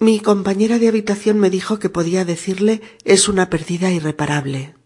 Mi 0.00 0.20
compañera 0.20 0.78
de 0.78 0.86
habitación 0.86 1.40
me 1.40 1.50
dijo 1.50 1.80
que 1.80 1.90
podía 1.90 2.24
decirle 2.24 2.80
es 3.04 3.28
una 3.28 3.50
pérdida 3.50 3.90
irreparable. 3.90 4.76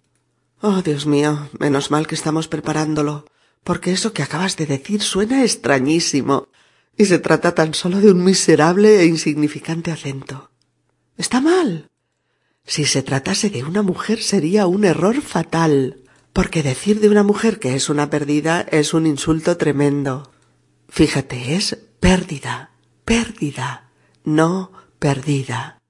Oh, 0.62 0.80
Dios 0.80 1.04
mío, 1.04 1.50
menos 1.58 1.90
mal 1.90 2.06
que 2.06 2.14
estamos 2.14 2.48
preparándolo, 2.48 3.26
porque 3.62 3.92
eso 3.92 4.14
que 4.14 4.22
acabas 4.22 4.56
de 4.56 4.64
decir 4.64 5.02
suena 5.02 5.42
extrañísimo, 5.42 6.48
y 6.96 7.04
se 7.04 7.18
trata 7.18 7.54
tan 7.54 7.74
solo 7.74 8.00
de 8.00 8.10
un 8.10 8.24
miserable 8.24 9.00
e 9.00 9.06
insignificante 9.06 9.90
acento. 9.90 10.50
Está 11.18 11.42
mal. 11.42 11.90
Si 12.64 12.86
se 12.86 13.02
tratase 13.02 13.50
de 13.50 13.64
una 13.64 13.82
mujer 13.82 14.22
sería 14.22 14.66
un 14.66 14.84
error 14.84 15.20
fatal, 15.20 16.04
porque 16.32 16.62
decir 16.62 17.00
de 17.00 17.10
una 17.10 17.22
mujer 17.22 17.58
que 17.58 17.74
es 17.74 17.90
una 17.90 18.08
pérdida 18.08 18.62
es 18.62 18.94
un 18.94 19.06
insulto 19.06 19.58
tremendo. 19.58 20.32
Fíjate, 20.88 21.54
es 21.54 21.76
pérdida, 22.00 22.70
pérdida, 23.04 23.90
no 24.24 24.81
perdida. 25.02 25.82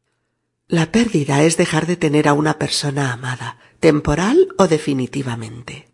La 0.68 0.90
pérdida 0.90 1.42
es 1.42 1.58
dejar 1.58 1.86
de 1.86 1.98
tener 1.98 2.26
a 2.28 2.32
una 2.32 2.58
persona 2.58 3.12
amada, 3.12 3.58
temporal 3.78 4.48
o 4.56 4.68
definitivamente. 4.68 5.90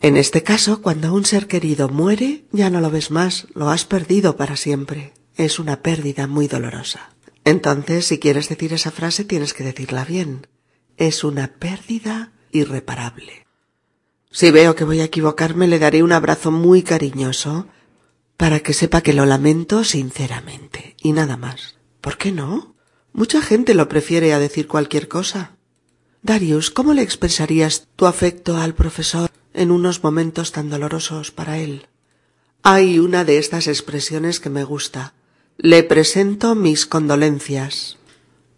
En 0.00 0.16
este 0.16 0.42
caso, 0.42 0.80
cuando 0.80 1.12
un 1.12 1.26
ser 1.26 1.46
querido 1.46 1.90
muere, 1.90 2.46
ya 2.52 2.70
no 2.70 2.80
lo 2.80 2.90
ves 2.90 3.10
más, 3.10 3.48
lo 3.52 3.68
has 3.68 3.84
perdido 3.84 4.38
para 4.38 4.56
siempre. 4.56 5.12
Es 5.36 5.58
una 5.58 5.82
pérdida 5.82 6.26
muy 6.26 6.46
dolorosa. 6.48 7.10
Entonces, 7.44 8.06
si 8.06 8.18
quieres 8.18 8.48
decir 8.48 8.72
esa 8.72 8.90
frase, 8.90 9.26
tienes 9.26 9.52
que 9.52 9.62
decirla 9.62 10.06
bien. 10.06 10.46
Es 10.96 11.22
una 11.22 11.48
pérdida 11.58 12.32
irreparable. 12.50 13.46
Si 14.30 14.50
veo 14.50 14.74
que 14.74 14.84
voy 14.84 15.00
a 15.00 15.04
equivocarme, 15.04 15.68
le 15.68 15.78
daré 15.78 16.02
un 16.02 16.12
abrazo 16.12 16.50
muy 16.50 16.82
cariñoso 16.82 17.66
para 18.38 18.60
que 18.60 18.72
sepa 18.72 19.02
que 19.02 19.12
lo 19.12 19.26
lamento 19.26 19.84
sinceramente 19.84 20.96
y 21.02 21.12
nada 21.12 21.36
más. 21.36 21.73
¿Por 22.04 22.18
qué 22.18 22.32
no? 22.32 22.76
Mucha 23.14 23.40
gente 23.40 23.72
lo 23.72 23.88
prefiere 23.88 24.34
a 24.34 24.38
decir 24.38 24.68
cualquier 24.68 25.08
cosa. 25.08 25.56
Darius, 26.20 26.70
¿cómo 26.70 26.92
le 26.92 27.00
expresarías 27.00 27.88
tu 27.96 28.04
afecto 28.04 28.58
al 28.58 28.74
profesor 28.74 29.30
en 29.54 29.70
unos 29.70 30.04
momentos 30.04 30.52
tan 30.52 30.68
dolorosos 30.68 31.30
para 31.30 31.56
él? 31.56 31.86
Hay 32.62 32.98
una 32.98 33.24
de 33.24 33.38
estas 33.38 33.68
expresiones 33.68 34.38
que 34.38 34.50
me 34.50 34.64
gusta. 34.64 35.14
Le 35.56 35.82
presento 35.82 36.54
mis 36.54 36.84
condolencias. 36.84 37.96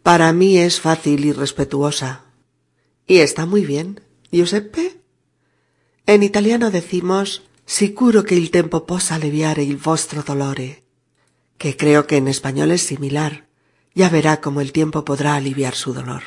Para 0.02 0.32
mí 0.32 0.58
es 0.58 0.80
fácil 0.80 1.24
y 1.24 1.30
respetuosa. 1.30 2.24
Y 3.06 3.18
está 3.18 3.46
muy 3.46 3.64
bien. 3.64 4.00
Giuseppe? 4.32 5.00
En 6.06 6.24
italiano 6.24 6.72
decimos 6.72 7.44
sicuro 7.64 8.24
che 8.24 8.34
il 8.34 8.50
tempo 8.50 8.86
possa 8.86 9.14
alleviare 9.14 9.62
il 9.62 9.76
vostro 9.76 10.24
dolore 10.26 10.85
que 11.58 11.76
creo 11.76 12.06
que 12.06 12.16
en 12.16 12.28
español 12.28 12.70
es 12.70 12.82
similar. 12.82 13.46
Ya 13.94 14.08
verá 14.08 14.40
cómo 14.40 14.60
el 14.60 14.72
tiempo 14.72 15.04
podrá 15.04 15.34
aliviar 15.34 15.74
su 15.74 15.94
dolor. 15.94 16.22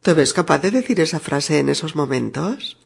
¿Te 0.00 0.14
ves 0.14 0.32
capaz 0.32 0.58
de 0.58 0.70
decir 0.70 1.00
esa 1.00 1.20
frase 1.20 1.58
en 1.58 1.68
esos 1.68 1.96
momentos? 1.96 2.78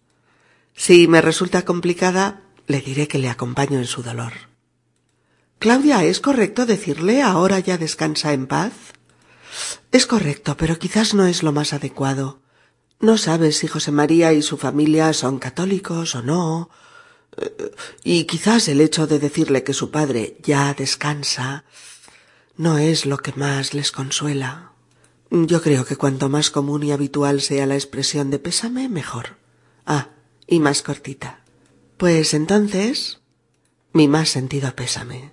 Si 0.75 1.09
me 1.09 1.21
resulta 1.21 1.65
complicada, 1.65 2.43
le 2.67 2.81
diré 2.81 3.09
que 3.09 3.19
le 3.19 3.29
acompaño 3.29 3.79
en 3.79 3.87
su 3.87 4.03
dolor. 4.03 4.33
Claudia, 5.59 6.05
¿es 6.05 6.21
correcto 6.21 6.67
decirle 6.67 7.23
ahora 7.23 7.59
ya 7.59 7.79
descansa 7.79 8.33
en 8.33 8.47
paz? 8.47 8.73
Es 9.91 10.07
correcto, 10.07 10.57
pero 10.57 10.79
quizás 10.79 11.15
no 11.15 11.27
es 11.27 11.43
lo 11.43 11.51
más 11.51 11.73
adecuado. 11.73 12.41
No 13.01 13.17
sabes 13.19 13.59
si 13.59 13.67
José 13.67 13.91
María 13.91 14.33
y 14.33 14.43
su 14.43 14.57
familia 14.57 15.13
son 15.13 15.39
católicos 15.39 16.15
o 16.15 16.23
no, 16.23 16.71
y 18.05 18.25
quizás 18.25 18.69
el 18.69 18.81
hecho 18.81 19.07
de 19.07 19.19
decirle 19.19 19.65
que 19.65 19.75
su 19.75 19.91
padre 19.91 20.39
ya 20.43 20.75
descansa 20.75 21.65
no 22.57 22.79
es 22.79 23.07
lo 23.07 23.19
que 23.19 23.33
más 23.33 23.75
les 23.75 23.93
consuela. 23.93 24.73
Yo 25.31 25.63
creo 25.63 25.85
que 25.85 25.97
cuanto 25.97 26.29
más 26.29 26.51
común 26.51 26.83
y 26.83 26.93
habitual 26.93 27.41
sea 27.41 27.67
la 27.67 27.75
expresión 27.75 28.31
de 28.31 28.39
pésame, 28.39 28.89
mejor. 28.89 29.37
Ah, 29.87 30.09
y 30.47 30.59
más 30.59 30.83
cortita. 30.83 31.45
Pues 31.97 32.35
entonces, 32.35 33.21
mi 33.93 34.09
más 34.09 34.31
sentido 34.31 34.75
pésame. 34.75 35.33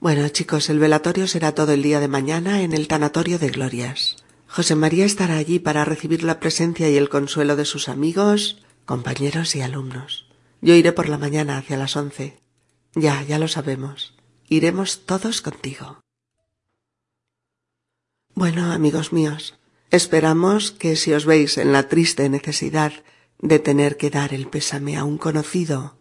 Bueno, 0.00 0.28
chicos, 0.28 0.70
el 0.70 0.78
velatorio 0.78 1.26
será 1.26 1.54
todo 1.54 1.72
el 1.72 1.82
día 1.82 2.00
de 2.00 2.08
mañana 2.08 2.62
en 2.62 2.72
el 2.72 2.86
tanatorio 2.86 3.38
de 3.38 3.48
Glorias. 3.48 4.16
José 4.46 4.76
María 4.76 5.04
estará 5.04 5.36
allí 5.36 5.58
para 5.58 5.84
recibir 5.84 6.22
la 6.22 6.38
presencia 6.38 6.88
y 6.88 6.96
el 6.96 7.08
consuelo 7.08 7.56
de 7.56 7.64
sus 7.64 7.88
amigos, 7.88 8.62
compañeros 8.84 9.56
y 9.56 9.62
alumnos. 9.62 10.25
Yo 10.60 10.74
iré 10.74 10.92
por 10.92 11.08
la 11.08 11.18
mañana 11.18 11.58
hacia 11.58 11.76
las 11.76 11.96
once. 11.96 12.40
Ya, 12.94 13.22
ya 13.22 13.38
lo 13.38 13.48
sabemos. 13.48 14.14
Iremos 14.48 15.04
todos 15.06 15.42
contigo. 15.42 16.00
Bueno, 18.34 18.72
amigos 18.72 19.12
míos, 19.12 19.58
esperamos 19.90 20.70
que 20.70 20.96
si 20.96 21.12
os 21.12 21.24
veis 21.24 21.58
en 21.58 21.72
la 21.72 21.88
triste 21.88 22.28
necesidad 22.28 22.92
de 23.38 23.58
tener 23.58 23.96
que 23.96 24.10
dar 24.10 24.34
el 24.34 24.48
pésame 24.48 24.96
a 24.96 25.04
un 25.04 25.18
conocido 25.18 25.98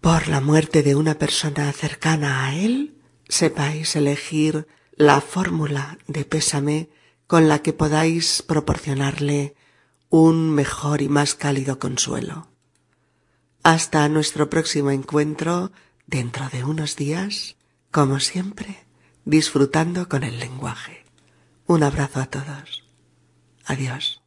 por 0.00 0.28
la 0.28 0.40
muerte 0.40 0.82
de 0.82 0.94
una 0.94 1.14
persona 1.18 1.72
cercana 1.72 2.46
a 2.46 2.54
él, 2.54 2.96
sepáis 3.28 3.96
elegir 3.96 4.66
la 4.92 5.20
fórmula 5.20 5.98
de 6.06 6.24
pésame 6.24 6.90
con 7.26 7.48
la 7.48 7.60
que 7.62 7.72
podáis 7.72 8.42
proporcionarle 8.42 9.54
un 10.08 10.50
mejor 10.50 11.02
y 11.02 11.08
más 11.08 11.34
cálido 11.34 11.78
consuelo. 11.78 12.48
Hasta 13.68 14.08
nuestro 14.08 14.48
próximo 14.48 14.90
encuentro 14.90 15.72
dentro 16.06 16.48
de 16.48 16.64
unos 16.64 16.96
días, 16.96 17.56
como 17.90 18.18
siempre, 18.18 18.86
disfrutando 19.26 20.08
con 20.08 20.24
el 20.24 20.38
lenguaje. 20.38 21.04
Un 21.66 21.82
abrazo 21.82 22.20
a 22.20 22.24
todos. 22.30 22.86
Adiós. 23.66 24.17